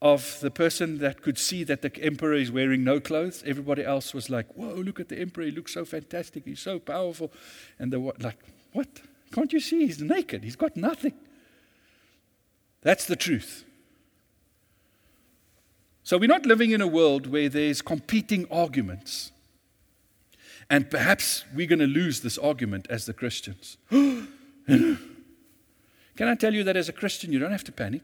[0.02, 3.44] of the person that could see that the emperor is wearing no clothes.
[3.46, 5.44] Everybody else was like, Whoa, look at the emperor.
[5.44, 6.46] He looks so fantastic.
[6.46, 7.32] He's so powerful.
[7.78, 8.38] And they were like,
[8.72, 8.88] What?
[9.32, 9.86] Can't you see?
[9.86, 10.44] He's naked.
[10.44, 11.14] He's got nothing.
[12.82, 13.66] That's the truth.
[16.04, 19.32] So we're not living in a world where there's competing arguments.
[20.70, 23.78] And perhaps we're going to lose this argument as the Christians.
[23.90, 24.98] Can
[26.20, 28.04] I tell you that as a Christian, you don't have to panic?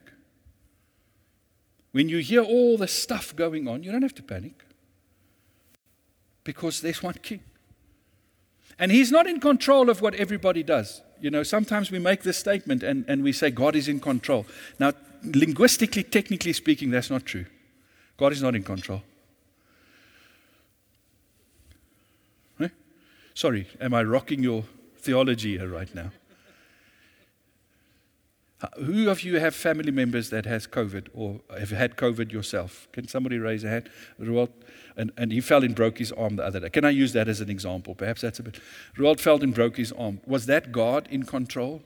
[1.92, 4.66] When you hear all the stuff going on, you don't have to panic
[6.44, 7.42] because there's one king.
[8.78, 11.02] And he's not in control of what everybody does.
[11.22, 14.46] You know, sometimes we make this statement and, and we say God is in control.
[14.80, 14.92] Now,
[15.24, 17.46] linguistically, technically speaking, that's not true.
[18.18, 19.02] God is not in control.
[23.36, 24.64] Sorry, am I rocking your
[25.00, 26.12] theology here right now?
[28.78, 32.88] Who of you have family members that has COVID or have had COVID yourself?
[32.94, 33.90] Can somebody raise a hand?
[34.18, 34.50] Ruald,
[34.96, 36.70] and, and he fell and broke his arm the other day.
[36.70, 37.96] Can I use that as an example?
[37.96, 38.60] Perhaps that's a bit.
[38.98, 40.22] Ruald fell and broke his arm.
[40.26, 41.84] Was that God in control?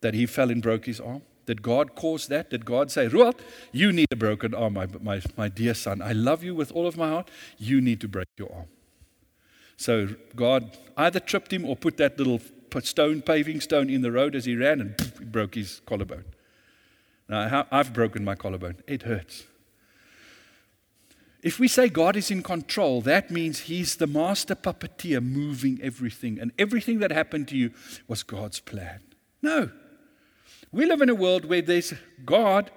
[0.00, 1.22] That he fell and broke his arm?
[1.46, 2.50] Did God cause that?
[2.50, 3.36] Did God say, Ruald,
[3.70, 6.02] you need a broken arm, my, my, my dear son.
[6.02, 7.30] I love you with all of my heart.
[7.58, 8.66] You need to break your arm.
[9.76, 12.40] So God either tripped him or put that little
[12.80, 16.24] stone, paving stone in the road as he ran and he broke his collarbone.
[17.28, 18.76] Now, I've broken my collarbone.
[18.88, 19.44] It hurts.
[21.42, 26.38] If we say God is in control, that means He's the master puppeteer moving everything,
[26.38, 27.70] and everything that happened to you
[28.08, 29.00] was God's plan.
[29.40, 29.70] No.
[30.72, 32.70] We live in a world where there's God,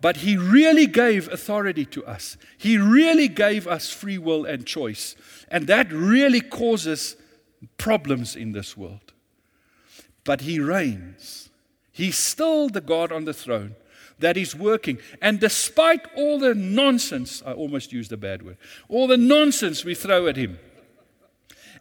[0.00, 2.36] but He really gave authority to us.
[2.58, 5.16] He really gave us free will and choice.
[5.48, 7.16] And that really causes
[7.78, 9.09] problems in this world
[10.24, 11.48] but he reigns.
[11.92, 13.74] He's still the God on the throne
[14.20, 14.98] that is working.
[15.20, 19.94] And despite all the nonsense, I almost used a bad word, all the nonsense we
[19.94, 20.58] throw at him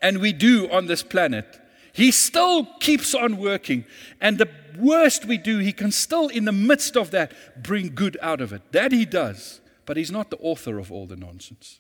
[0.02, 1.60] and we do on this planet,
[1.94, 3.86] he still keeps on working.
[4.22, 8.18] And the worst we do, he can still, in the midst of that, bring good
[8.22, 8.72] out of it.
[8.72, 9.60] That he does.
[9.86, 11.80] But he's not the author of all the nonsense.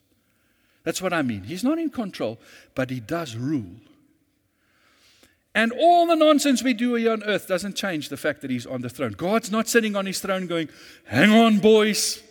[0.83, 1.43] That's what I mean.
[1.43, 2.39] He's not in control,
[2.73, 3.75] but he does rule.
[5.55, 8.65] And all the nonsense we do here on earth doesn't change the fact that he's
[8.65, 9.13] on the throne.
[9.13, 10.69] God's not sitting on his throne going,
[11.05, 12.21] Hang on, boys.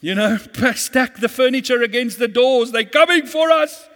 [0.00, 0.36] You know,
[0.74, 2.72] stack the furniture against the doors.
[2.72, 3.86] They're coming for us.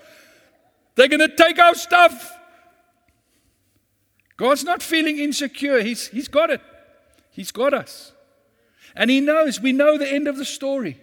[0.97, 2.33] They're going to take our stuff.
[4.37, 5.81] God's not feeling insecure.
[5.81, 6.61] He's, he's got it.
[7.31, 8.13] He's got us.
[8.95, 11.01] And He knows, we know the end of the story.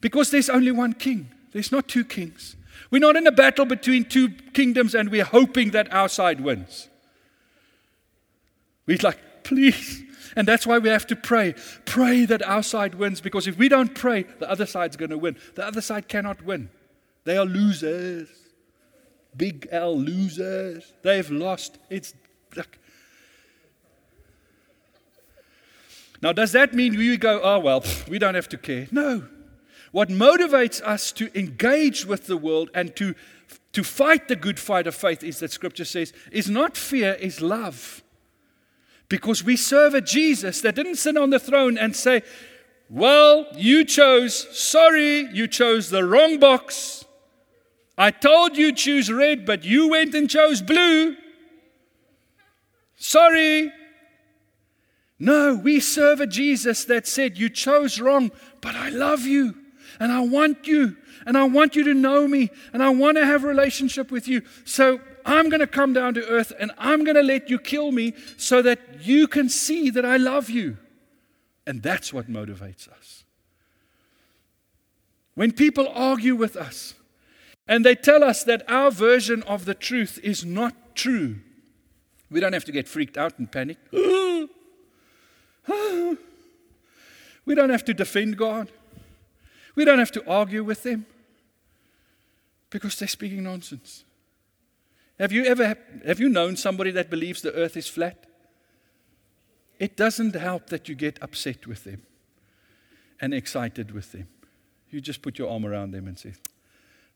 [0.00, 2.56] Because there's only one king, there's not two kings.
[2.90, 6.88] We're not in a battle between two kingdoms and we're hoping that our side wins.
[8.86, 10.02] We're like, please.
[10.36, 11.54] And that's why we have to pray.
[11.84, 15.18] Pray that our side wins because if we don't pray, the other side's going to
[15.18, 15.36] win.
[15.54, 16.70] The other side cannot win.
[17.24, 18.28] They are losers.
[19.36, 20.92] Big L losers.
[21.02, 21.78] They've lost.
[21.88, 22.14] It's
[22.56, 22.78] like.
[26.22, 28.88] Now, does that mean we go, oh, well, we don't have to care?
[28.90, 29.24] No.
[29.92, 33.14] What motivates us to engage with the world and to,
[33.72, 37.40] to fight the good fight of faith is that scripture says, is not fear, is
[37.40, 38.02] love.
[39.08, 42.22] Because we serve a Jesus that didn't sit on the throne and say,
[42.88, 47.04] Well, you chose, sorry, you chose the wrong box.
[47.98, 51.16] I told you choose red, but you went and chose blue.
[52.96, 53.72] Sorry.
[55.18, 58.30] No, we serve a Jesus that said, You chose wrong,
[58.60, 59.59] but I love you
[60.00, 60.96] and I want you,
[61.26, 64.26] and I want you to know me, and I want to have a relationship with
[64.26, 64.42] you.
[64.64, 67.92] So I'm going to come down to earth and I'm going to let you kill
[67.92, 70.76] me so that you can see that I love you.
[71.66, 73.24] And that's what motivates us.
[75.34, 76.94] When people argue with us
[77.68, 81.36] and they tell us that our version of the truth is not true,
[82.30, 83.78] we don't have to get freaked out and panic.
[85.68, 86.16] Ah.
[87.44, 88.72] we don't have to defend God.
[89.74, 91.06] We don't have to argue with them
[92.70, 94.04] because they're speaking nonsense.
[95.18, 98.26] Have you ever have you known somebody that believes the earth is flat?
[99.78, 102.02] It doesn't help that you get upset with them
[103.20, 104.28] and excited with them.
[104.90, 106.34] You just put your arm around them and say,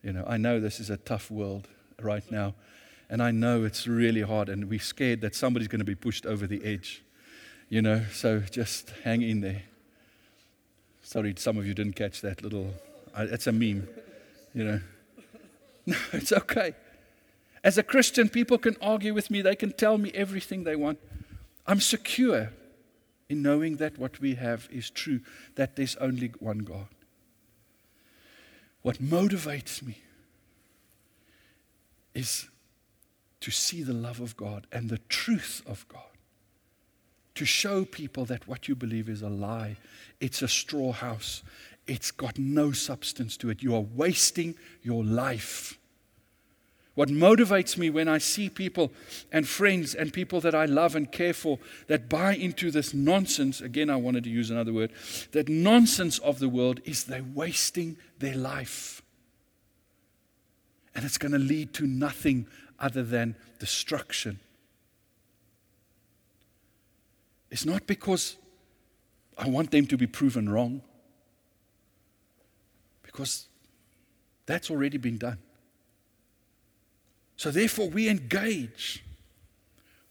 [0.03, 1.69] you know, I know this is a tough world
[2.01, 2.55] right now,
[3.09, 6.27] and I know it's really hard, and we're scared that somebody's going to be pushed
[6.27, 7.03] over the edge.
[7.69, 9.63] You know, so just hang in there.
[11.05, 12.73] Sorry, some of you didn't catch that little,
[13.15, 13.87] it's a meme,
[14.55, 14.81] you know.
[15.87, 16.73] No, it's okay.
[17.63, 20.99] As a Christian, people can argue with me, they can tell me everything they want.
[21.67, 22.53] I'm secure
[23.29, 25.21] in knowing that what we have is true,
[25.57, 26.89] that there's only one God.
[28.81, 29.99] What motivates me
[32.15, 32.49] is
[33.41, 36.14] to see the love of God and the truth of God.
[37.37, 39.77] To show people that what you believe is a lie,
[40.21, 41.43] it's a straw house,
[41.87, 43.63] it's got no substance to it.
[43.63, 45.79] You are wasting your life
[46.95, 48.93] what motivates me when I see people
[49.33, 51.59] and friends and people that I love and care for
[51.89, 54.93] that buy into this nonsense, again, I wanted to use another word,
[55.33, 59.03] that nonsense of the world is they're wasting their life.
[60.95, 62.47] And it's going to lead to nothing
[62.79, 64.39] other than destruction.
[67.55, 68.35] It's not because
[69.39, 70.83] I want them to be proven wrong,
[73.05, 73.47] because
[74.45, 75.39] that's already been done.
[77.37, 79.05] So therefore, we engage.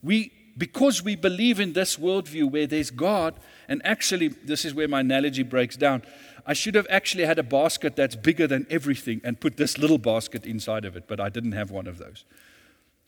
[0.01, 3.35] We, because we believe in this worldview where there's God,
[3.67, 6.01] and actually, this is where my analogy breaks down.
[6.47, 9.97] I should have actually had a basket that's bigger than everything and put this little
[9.97, 12.23] basket inside of it, but I didn't have one of those.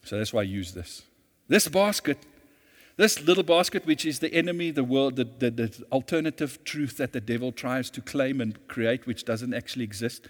[0.04, 1.04] So that's why I use this.
[1.48, 2.18] This basket,
[2.98, 7.12] this little basket, which is the enemy, the world, the, the, the alternative truth that
[7.12, 10.28] the devil tries to claim and create, which doesn't actually exist,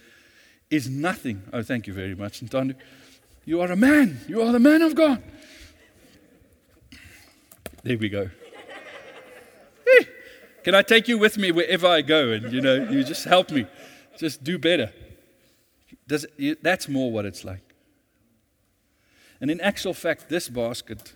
[0.70, 1.44] is nothing.
[1.54, 2.76] Oh, thank you very much, Ntando.
[3.46, 4.20] You are a man.
[4.28, 5.22] You are the man of God.
[7.84, 8.32] There we go.
[9.86, 10.08] Hey,
[10.64, 12.32] can I take you with me wherever I go?
[12.32, 13.68] And you know, you just help me.
[14.18, 14.92] Just do better.
[16.08, 16.26] Does,
[16.64, 17.62] that's more what it's like.
[19.40, 21.14] And in actual fact, this basket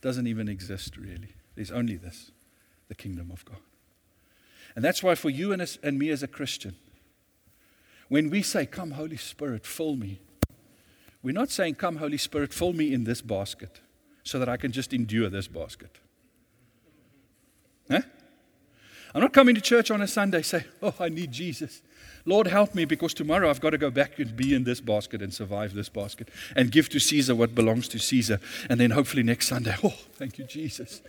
[0.00, 1.34] doesn't even exist really.
[1.54, 2.30] There's only this
[2.88, 3.58] the kingdom of God.
[4.74, 6.76] And that's why, for you and, us, and me as a Christian,
[8.08, 10.20] when we say, Come, Holy Spirit, fill me,
[11.22, 13.80] we're not saying, Come, Holy Spirit, fill me in this basket
[14.22, 15.98] so that I can just endure this basket.
[17.90, 18.02] Huh?
[19.14, 21.82] I'm not coming to church on a Sunday say, Oh, I need Jesus.
[22.28, 25.22] Lord, help me because tomorrow I've got to go back and be in this basket
[25.22, 28.38] and survive this basket and give to Caesar what belongs to Caesar.
[28.68, 31.00] And then hopefully next Sunday, oh, thank you, Jesus.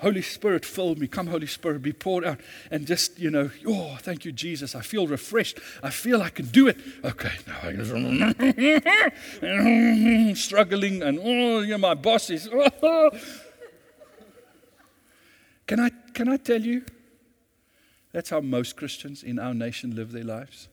[0.00, 1.06] Holy Spirit, fill me.
[1.06, 2.40] Come, Holy Spirit, be poured out.
[2.72, 4.74] And just, you know, oh, thank you, Jesus.
[4.74, 5.60] I feel refreshed.
[5.80, 6.76] I feel I can do it.
[7.04, 7.84] Okay, now I'm
[10.36, 12.48] struggling, and oh, you know, my boss is.
[12.82, 13.10] Oh.
[15.66, 16.84] Can, I, can I tell you?
[18.14, 20.68] That's how most Christians in our nation live their lives.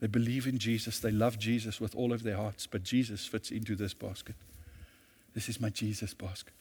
[0.00, 3.50] They believe in Jesus, they love Jesus with all of their hearts, but Jesus fits
[3.50, 4.36] into this basket.
[5.34, 6.52] This is my Jesus basket.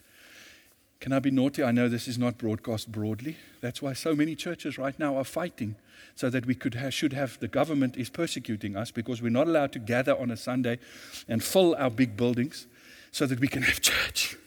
[0.99, 1.63] Can I be naughty?
[1.63, 3.37] I know this is not broadcast broadly.
[3.61, 5.75] That's why so many churches right now are fighting
[6.15, 9.45] so that we could have, should have the government is persecuting us because we're not
[9.45, 10.79] allowed to gather on a Sunday
[11.27, 12.65] and fill our big buildings
[13.11, 14.37] so that we can have church.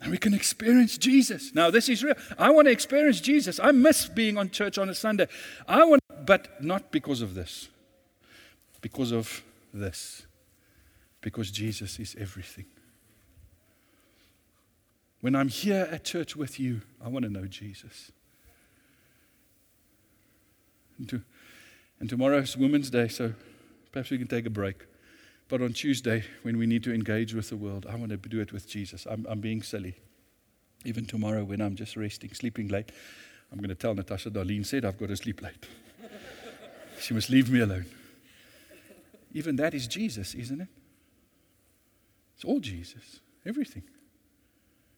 [0.00, 1.54] And we can experience Jesus.
[1.54, 2.14] Now, this is real.
[2.38, 3.60] I want to experience Jesus.
[3.60, 5.28] I miss being on church on a Sunday.
[5.68, 7.68] I want, but not because of this,
[8.80, 9.42] because of
[9.74, 10.22] this,
[11.20, 12.64] because Jesus is everything.
[15.20, 18.10] When I'm here at church with you, I want to know Jesus.
[20.98, 21.22] And, to,
[21.98, 23.34] and tomorrow's Women's Day, so
[23.92, 24.86] perhaps we can take a break.
[25.50, 28.40] But on Tuesday, when we need to engage with the world, I want to do
[28.40, 29.04] it with Jesus.
[29.10, 29.96] I'm, I'm being silly.
[30.84, 32.92] Even tomorrow, when I'm just resting, sleeping late,
[33.50, 35.66] I'm going to tell Natasha Darlene said I've got to sleep late.
[37.00, 37.86] she must leave me alone.
[39.34, 40.68] Even that is Jesus, isn't it?
[42.36, 43.82] It's all Jesus, everything.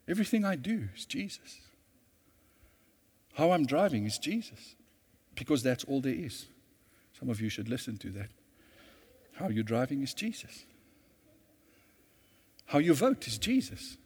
[0.07, 1.61] Everything I do is Jesus.
[3.35, 4.77] How I'm driving is Jesus,
[5.35, 6.47] because that's all there is.
[7.19, 8.29] Some of you should listen to that.
[9.35, 10.65] How you're driving is Jesus.
[12.67, 13.97] How you vote is Jesus.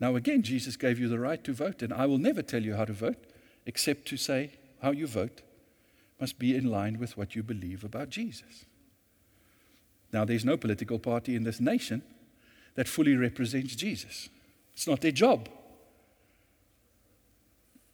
[0.00, 2.74] Now, again, Jesus gave you the right to vote, and I will never tell you
[2.74, 3.18] how to vote
[3.66, 5.42] except to say how you vote
[6.18, 8.64] must be in line with what you believe about Jesus.
[10.12, 12.02] Now, there's no political party in this nation
[12.74, 14.28] that fully represents Jesus.
[14.72, 15.48] It's not their job.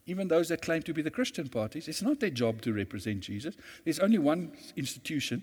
[0.07, 3.21] Even those that claim to be the Christian parties, it's not their job to represent
[3.21, 3.57] Jesus.
[3.85, 5.43] There's only one institution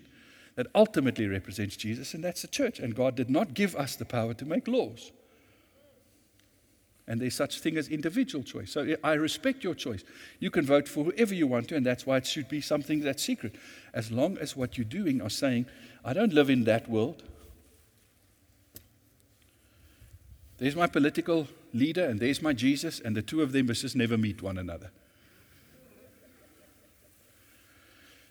[0.56, 2.78] that ultimately represents Jesus, and that's the church.
[2.78, 5.12] And God did not give us the power to make laws.
[7.06, 8.72] And there's such thing as individual choice.
[8.72, 10.04] So I respect your choice.
[10.38, 13.00] You can vote for whoever you want to, and that's why it should be something
[13.00, 13.56] that's secret.
[13.92, 15.66] As long as what you're doing are saying,
[16.02, 17.22] I don't live in that world.
[20.56, 23.96] There's my political leader, and there's my Jesus, and the two of them must just
[23.96, 24.90] never meet one another.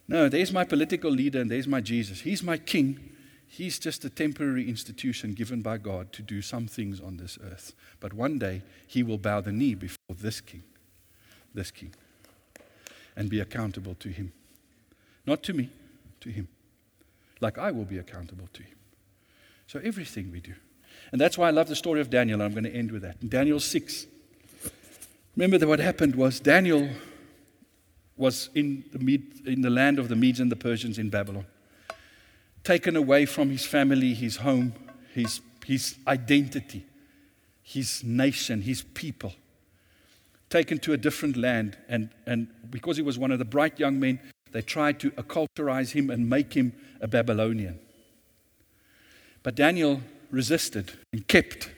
[0.07, 2.21] No, there's my political leader, and there's my Jesus.
[2.21, 3.13] He's my king,
[3.55, 7.75] He's just a temporary institution given by God to do some things on this earth.
[7.99, 10.63] But one day he will bow the knee before this king,
[11.53, 11.93] this king,
[13.15, 14.31] and be accountable to him.
[15.27, 15.69] Not to me,
[16.21, 16.47] to him.
[17.41, 18.75] Like I will be accountable to him.
[19.67, 20.55] So everything we do.
[21.13, 22.41] And that's why I love the story of Daniel.
[22.41, 23.17] I'm going to end with that.
[23.21, 24.07] In Daniel 6.
[25.37, 26.89] Remember that what happened was Daniel
[28.17, 31.45] was in the, Med- in the land of the Medes and the Persians in Babylon
[32.63, 34.73] taken away from his family, his home,
[35.13, 36.85] his, his identity,
[37.61, 39.33] his nation, his people.
[40.49, 43.99] Taken to a different land, and, and because he was one of the bright young
[43.99, 44.19] men,
[44.51, 47.79] they tried to acculturize him and make him a Babylonian.
[49.43, 50.01] But Daniel
[50.33, 51.69] resisted and kept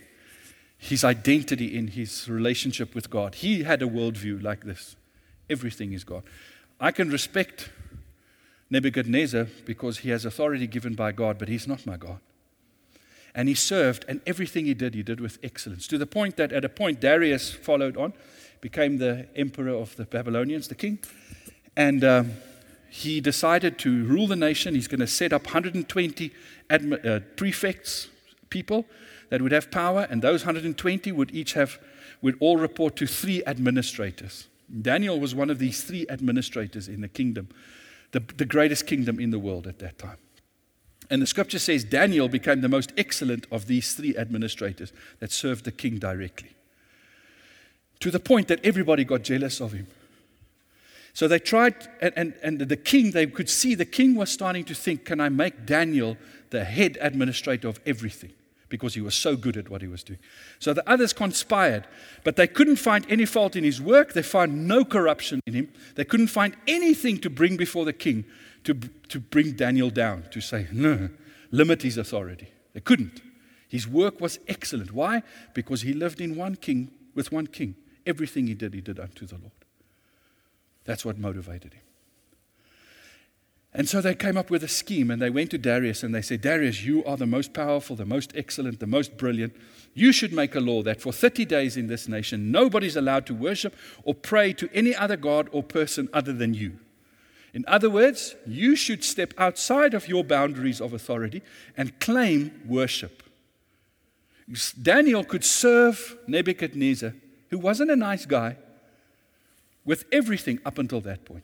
[0.77, 3.35] his identity in his relationship with God.
[3.35, 4.95] He had a worldview like this
[5.47, 6.23] everything is God.
[6.79, 7.69] I can respect
[8.71, 12.19] Nebuchadnezzar because he has authority given by God, but he's not my God.
[13.35, 15.87] And he served, and everything he did, he did with excellence.
[15.87, 18.13] To the point that at a point, Darius followed on,
[18.61, 20.99] became the emperor of the Babylonians, the king.
[21.75, 22.31] And um,
[22.89, 24.73] he decided to rule the nation.
[24.73, 26.31] He's going to set up 120
[26.69, 28.07] admi- uh, prefects,
[28.49, 28.85] people
[29.29, 31.79] that would have power, and those 120 would each have,
[32.21, 34.47] would all report to three administrators.
[34.81, 37.49] Daniel was one of these three administrators in the kingdom
[38.11, 40.17] the, the greatest kingdom in the world at that time.
[41.09, 45.65] And the scripture says Daniel became the most excellent of these three administrators that served
[45.65, 46.55] the king directly.
[47.99, 49.87] To the point that everybody got jealous of him.
[51.15, 54.65] So they tried, and, and, and the king, they could see the king was starting
[54.65, 56.17] to think, can I make Daniel
[56.49, 58.33] the head administrator of everything?
[58.67, 60.19] because he was so good at what he was doing.
[60.59, 61.87] So the others conspired,
[62.23, 64.13] but they couldn't find any fault in his work.
[64.13, 65.71] They found no corruption in him.
[65.93, 68.25] They couldn't find anything to bring before the king
[68.63, 71.09] to, to bring Daniel down, to say, no,
[71.51, 72.49] limit his authority.
[72.73, 73.21] They couldn't.
[73.67, 74.91] His work was excellent.
[74.91, 75.21] Why?
[75.53, 77.75] Because he lived in one king, with one king.
[78.05, 79.64] Everything he did, he did unto the Lord.
[80.85, 81.81] That's what motivated him.
[83.77, 86.21] And so they came up with a scheme and they went to Darius and they
[86.21, 89.53] said, Darius, you are the most powerful, the most excellent, the most brilliant.
[89.93, 93.33] You should make a law that for 30 days in this nation, nobody's allowed to
[93.33, 96.79] worship or pray to any other God or person other than you.
[97.53, 101.41] In other words, you should step outside of your boundaries of authority
[101.75, 103.23] and claim worship.
[104.81, 107.13] Daniel could serve Nebuchadnezzar,
[107.49, 108.55] who wasn't a nice guy,
[109.85, 111.43] with everything up until that point.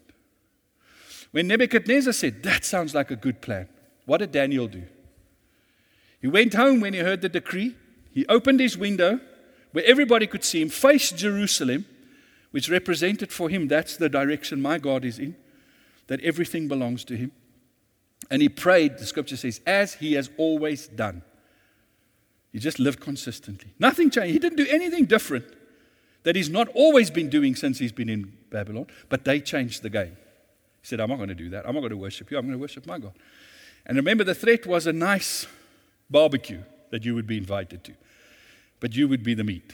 [1.31, 3.69] When Nebuchadnezzar said, That sounds like a good plan,
[4.05, 4.83] what did Daniel do?
[6.19, 7.75] He went home when he heard the decree.
[8.11, 9.19] He opened his window
[9.71, 11.85] where everybody could see him, faced Jerusalem,
[12.51, 15.35] which represented for him that's the direction my God is in,
[16.07, 17.31] that everything belongs to him.
[18.29, 21.23] And he prayed, the scripture says, as he has always done.
[22.51, 23.73] He just lived consistently.
[23.79, 24.33] Nothing changed.
[24.33, 25.45] He didn't do anything different
[26.24, 29.89] that he's not always been doing since he's been in Babylon, but they changed the
[29.89, 30.17] game.
[30.82, 31.67] He said, I'm not going to do that.
[31.67, 32.38] I'm not going to worship you.
[32.38, 33.13] I'm going to worship my God.
[33.86, 35.47] And remember, the threat was a nice
[36.09, 36.61] barbecue
[36.91, 37.93] that you would be invited to,
[38.80, 39.74] but you would be the meat.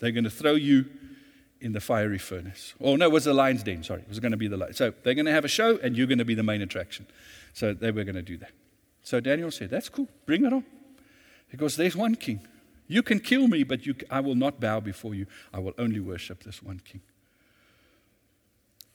[0.00, 0.86] They're going to throw you
[1.60, 2.74] in the fiery furnace.
[2.80, 3.82] Oh, no, it was the lion's den.
[3.82, 4.72] Sorry, it was going to be the lion.
[4.72, 7.06] So they're going to have a show, and you're going to be the main attraction.
[7.52, 8.50] So they were going to do that.
[9.02, 10.08] So Daniel said, That's cool.
[10.26, 10.64] Bring it on.
[11.50, 12.40] Because there's one king.
[12.90, 15.26] You can kill me, but you, I will not bow before you.
[15.54, 17.00] I will only worship this one king.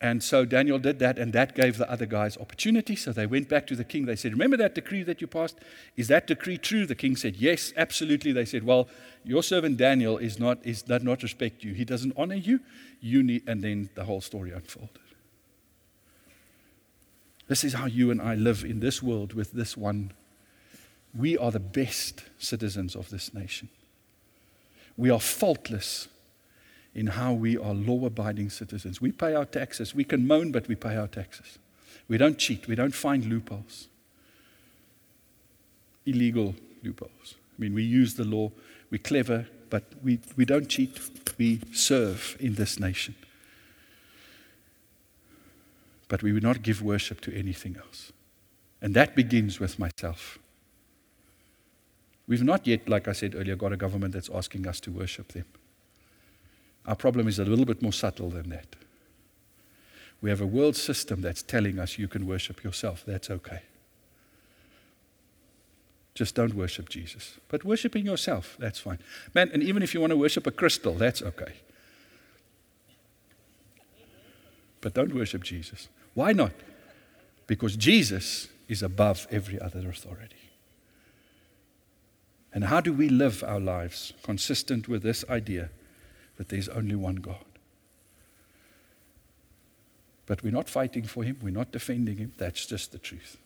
[0.02, 2.94] And so Daniel did that, and that gave the other guys opportunity.
[2.94, 4.04] So they went back to the king.
[4.04, 5.56] They said, Remember that decree that you passed?
[5.96, 6.84] Is that decree true?
[6.84, 8.32] The king said, Yes, absolutely.
[8.32, 8.86] They said, Well,
[9.24, 11.72] your servant Daniel is not, is, does not respect you.
[11.72, 12.60] He doesn't honor you.
[13.00, 15.00] You need, and then the whole story unfolded.
[17.48, 20.12] This is how you and I live in this world with this one.
[21.16, 23.70] We are the best citizens of this nation.
[24.96, 26.08] We are faultless
[26.94, 29.00] in how we are law abiding citizens.
[29.00, 29.94] We pay our taxes.
[29.94, 31.58] We can moan, but we pay our taxes.
[32.08, 32.66] We don't cheat.
[32.66, 33.88] We don't find loopholes,
[36.06, 37.34] illegal loopholes.
[37.58, 38.50] I mean, we use the law.
[38.90, 40.98] We're clever, but we, we don't cheat.
[41.36, 43.14] We serve in this nation.
[46.08, 48.12] But we would not give worship to anything else.
[48.80, 50.38] And that begins with myself.
[52.28, 55.28] We've not yet, like I said earlier, got a government that's asking us to worship
[55.28, 55.44] them.
[56.86, 58.76] Our problem is a little bit more subtle than that.
[60.20, 63.04] We have a world system that's telling us you can worship yourself.
[63.06, 63.60] That's okay.
[66.14, 67.38] Just don't worship Jesus.
[67.48, 68.98] But worshiping yourself, that's fine.
[69.34, 71.52] Man, and even if you want to worship a crystal, that's okay.
[74.80, 75.88] But don't worship Jesus.
[76.14, 76.52] Why not?
[77.46, 80.45] Because Jesus is above every other authority.
[82.56, 85.68] And how do we live our lives consistent with this idea
[86.38, 87.44] that there's only one God?
[90.24, 92.32] But we're not fighting for him, we're not defending him.
[92.38, 93.36] That's just the truth.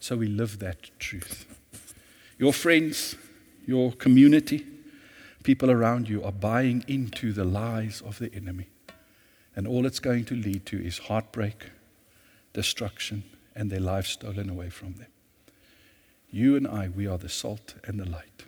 [0.00, 1.44] So we live that truth.
[2.38, 3.16] Your friends,
[3.66, 4.66] your community,
[5.42, 8.68] people around you are buying into the lies of the enemy.
[9.54, 11.66] And all it's going to lead to is heartbreak,
[12.54, 13.24] destruction,
[13.54, 15.08] and their lives stolen away from them.
[16.32, 18.44] You and I, we are the salt and the light.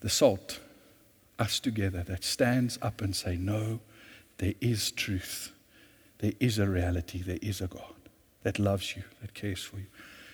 [0.00, 0.60] The salt,
[1.38, 3.80] us together, that stands up and say, No,
[4.38, 5.52] there is truth.
[6.18, 7.20] There is a reality.
[7.20, 7.94] There is a God
[8.44, 9.86] that loves you, that cares for you.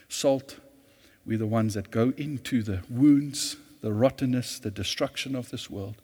[0.09, 0.59] Salt,
[1.25, 5.97] we're the ones that go into the wounds, the rottenness, the destruction of this world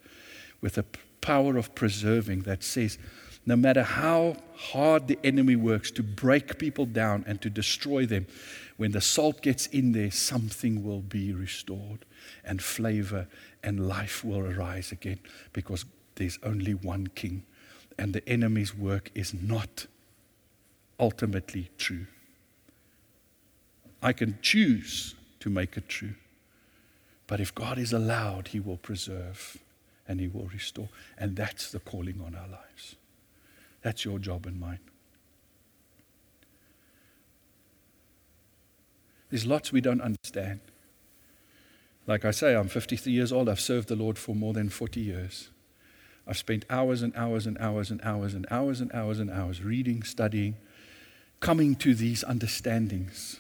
[0.61, 0.85] with a
[1.20, 2.99] power of preserving that says,
[3.47, 8.26] no matter how hard the enemy works to break people down and to destroy them,
[8.76, 12.05] when the salt gets in there, something will be restored,
[12.45, 13.26] and flavor
[13.62, 15.18] and life will arise again
[15.53, 15.84] because
[16.16, 17.45] there's only one king,
[17.99, 19.86] and the enemy's work is not
[20.99, 22.07] ultimately true.
[24.03, 26.14] I can choose to make it true,
[27.26, 29.59] but if God is allowed, He will preserve
[30.07, 32.97] and He will restore, and that's the calling on our lives.
[33.85, 34.78] That's your job and mine.
[39.28, 40.61] There's lots we don't understand.
[42.07, 43.47] Like I say, I'm 53 years old.
[43.47, 45.51] I've served the Lord for more than 40 years.
[46.26, 49.62] I've spent hours and hours and hours and hours and hours and hours and hours
[49.62, 50.57] reading, studying,
[51.41, 53.39] coming to these understandings.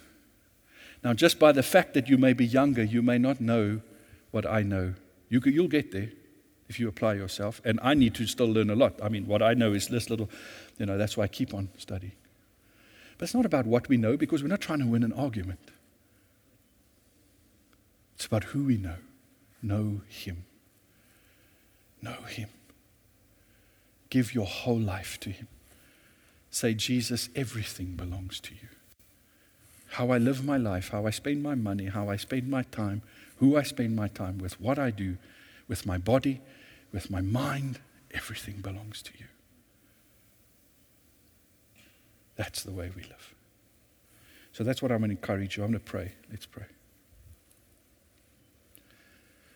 [1.02, 3.80] Now, just by the fact that you may be younger, you may not know
[4.30, 4.92] what I know.
[5.30, 6.10] You, will get there
[6.74, 7.60] if you apply yourself.
[7.64, 8.94] And I need to still learn a lot.
[9.00, 10.28] I mean, what I know is this little,
[10.76, 12.16] you know, that's why I keep on studying.
[13.16, 15.60] But it's not about what we know because we're not trying to win an argument.
[18.16, 18.96] It's about who we know.
[19.62, 20.44] Know Him.
[22.02, 22.48] Know Him.
[24.10, 25.46] Give your whole life to Him.
[26.50, 28.68] Say, Jesus, everything belongs to you.
[29.90, 33.02] How I live my life, how I spend my money, how I spend my time,
[33.36, 35.18] who I spend my time with, what I do,
[35.68, 36.40] with my body,
[36.94, 37.80] with my mind,
[38.12, 39.26] everything belongs to you.
[42.36, 43.34] That's the way we live.
[44.52, 45.64] So that's what I'm going to encourage you.
[45.64, 46.12] I'm going to pray.
[46.30, 46.66] Let's pray.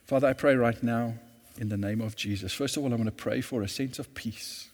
[0.04, 1.14] Father, I pray right now
[1.56, 2.52] in the name of Jesus.
[2.52, 4.70] First of all, I'm going to pray for a sense of peace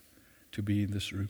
[0.52, 1.28] to be in this room,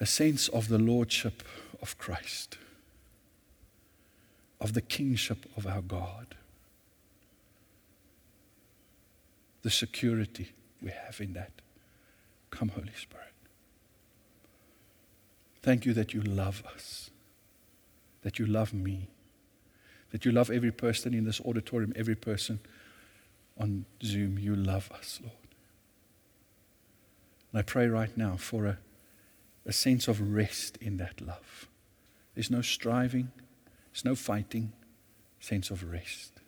[0.00, 1.42] a sense of the lordship
[1.82, 2.56] of Christ,
[4.60, 6.36] of the kingship of our God
[9.62, 10.52] the security
[10.82, 11.52] we have in that.
[12.50, 13.26] Come, Holy Spirit.
[15.62, 17.10] Thank you that you love us,
[18.22, 19.08] that you love me,
[20.10, 22.60] that you love every person in this auditorium, every person
[23.58, 24.38] on Zoom.
[24.38, 25.36] You love us, Lord.
[27.52, 28.78] And I pray right now for a,
[29.66, 31.68] a sense of rest in that love.
[32.34, 33.30] There's no striving,
[33.92, 34.72] there's no fighting,
[35.40, 36.39] sense of rest.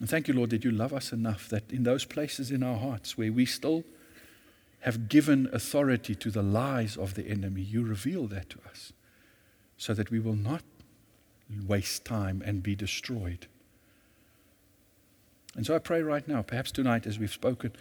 [0.00, 2.78] And thank you, Lord, that you love us enough that in those places in our
[2.78, 3.84] hearts where we still
[4.80, 8.92] have given authority to the lies of the enemy, you reveal that to us
[9.78, 10.62] so that we will not
[11.66, 13.46] waste time and be destroyed.
[15.56, 17.72] And so I pray right now, perhaps tonight as we've spoken,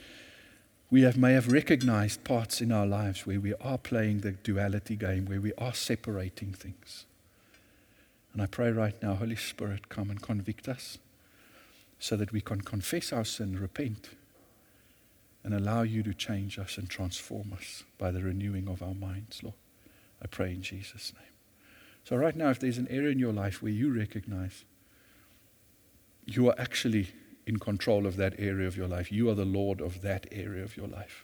[0.92, 4.96] we have, may have recognized parts in our lives where we are playing the duality
[4.96, 7.06] game, where we are separating things.
[8.32, 11.00] And I pray right now, Holy Spirit, come and convict us
[12.04, 14.10] so that we can confess our sin, repent,
[15.42, 19.42] and allow you to change us and transform us by the renewing of our minds,
[19.42, 19.56] Lord.
[20.22, 21.32] I pray in Jesus' name.
[22.04, 24.66] So, right now, if there's an area in your life where you recognize
[26.26, 27.08] you are actually
[27.48, 30.62] in control of that area of your life, you are the Lord of that area
[30.62, 31.24] of your life,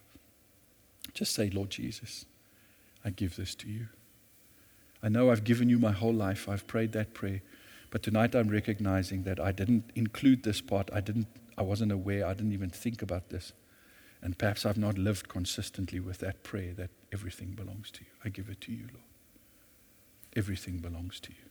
[1.12, 2.24] just say, Lord Jesus,
[3.04, 3.88] I give this to you.
[5.02, 6.48] I know I've given you my whole life.
[6.48, 7.42] I've prayed that prayer.
[7.90, 10.90] But tonight I'm recognizing that I didn't include this part.
[10.92, 11.26] I didn't
[11.58, 12.26] I wasn't aware.
[12.26, 13.52] I didn't even think about this.
[14.22, 18.10] And perhaps I've not lived consistently with that prayer that everything belongs to you.
[18.24, 19.04] I give it to you, Lord.
[20.34, 21.50] Everything belongs to you.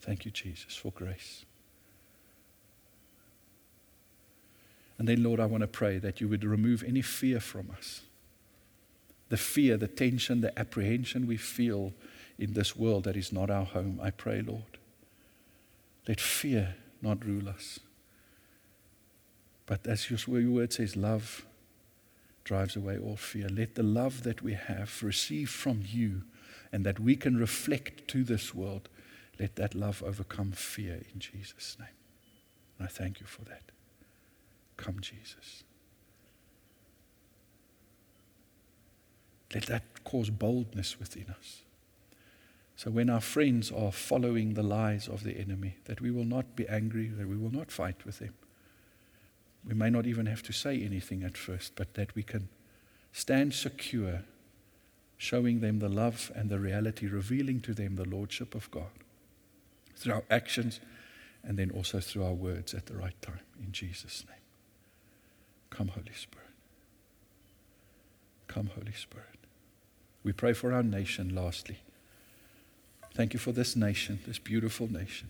[0.00, 1.44] Thank you, Jesus, for grace.
[4.98, 8.02] And then, Lord, I want to pray that you would remove any fear from us.
[9.28, 11.92] The fear, the tension, the apprehension we feel
[12.42, 14.00] in this world that is not our home.
[14.02, 14.78] I pray, Lord.
[16.08, 17.78] Let fear not rule us.
[19.66, 21.46] But as your word says, love
[22.42, 23.48] drives away all fear.
[23.48, 26.22] Let the love that we have received from you
[26.72, 28.88] and that we can reflect to this world,
[29.38, 31.88] let that love overcome fear in Jesus' name.
[32.78, 33.70] And I thank you for that.
[34.76, 35.62] Come, Jesus.
[39.54, 41.62] Let that cause boldness within us.
[42.82, 46.56] So when our friends are following the lies of the enemy, that we will not
[46.56, 48.34] be angry, that we will not fight with them.
[49.64, 52.48] We may not even have to say anything at first, but that we can
[53.12, 54.24] stand secure,
[55.16, 58.90] showing them the love and the reality, revealing to them the Lordship of God
[59.94, 60.80] through our actions
[61.44, 63.46] and then also through our words at the right time.
[63.64, 64.42] In Jesus' name.
[65.70, 66.48] Come, Holy Spirit.
[68.48, 69.38] Come, Holy Spirit.
[70.24, 71.78] We pray for our nation, lastly.
[73.14, 75.28] Thank you for this nation, this beautiful nation.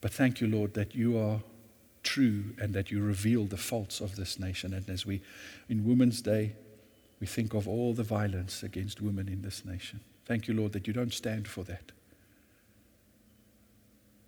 [0.00, 1.40] But thank you, Lord, that you are
[2.02, 4.74] true and that you reveal the faults of this nation.
[4.74, 5.22] And as we,
[5.68, 6.52] in Women's Day,
[7.20, 10.00] we think of all the violence against women in this nation.
[10.26, 11.92] Thank you, Lord, that you don't stand for that,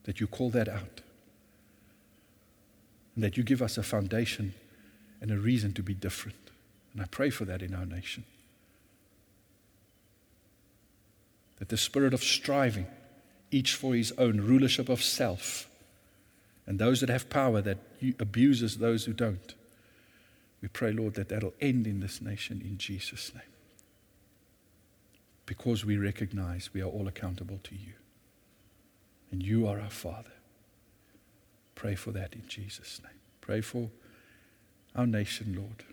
[0.04, 1.02] that you call that out,
[3.14, 4.54] and that you give us a foundation
[5.20, 6.36] and a reason to be different.
[6.94, 8.24] And I pray for that in our nation.
[11.58, 12.86] That the spirit of striving,
[13.50, 15.68] each for his own rulership of self,
[16.66, 17.78] and those that have power that
[18.18, 19.54] abuses those who don't.
[20.60, 23.42] We pray, Lord, that that'll end in this nation in Jesus' name.
[25.44, 27.92] Because we recognize we are all accountable to you.
[29.30, 30.32] And you are our Father.
[31.76, 33.20] Pray for that in Jesus' name.
[33.40, 33.90] Pray for
[34.96, 35.84] our nation, Lord,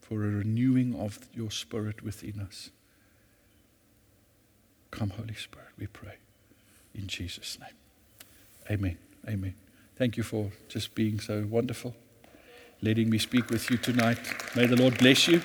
[0.00, 2.70] for a renewing of your spirit within us.
[4.94, 6.14] Come, Holy Spirit, we pray.
[6.94, 7.74] In Jesus' name.
[8.70, 8.96] Amen.
[9.28, 9.54] Amen.
[9.96, 11.96] Thank you for just being so wonderful,
[12.80, 14.18] letting me speak with you tonight.
[14.54, 15.42] May the Lord bless you.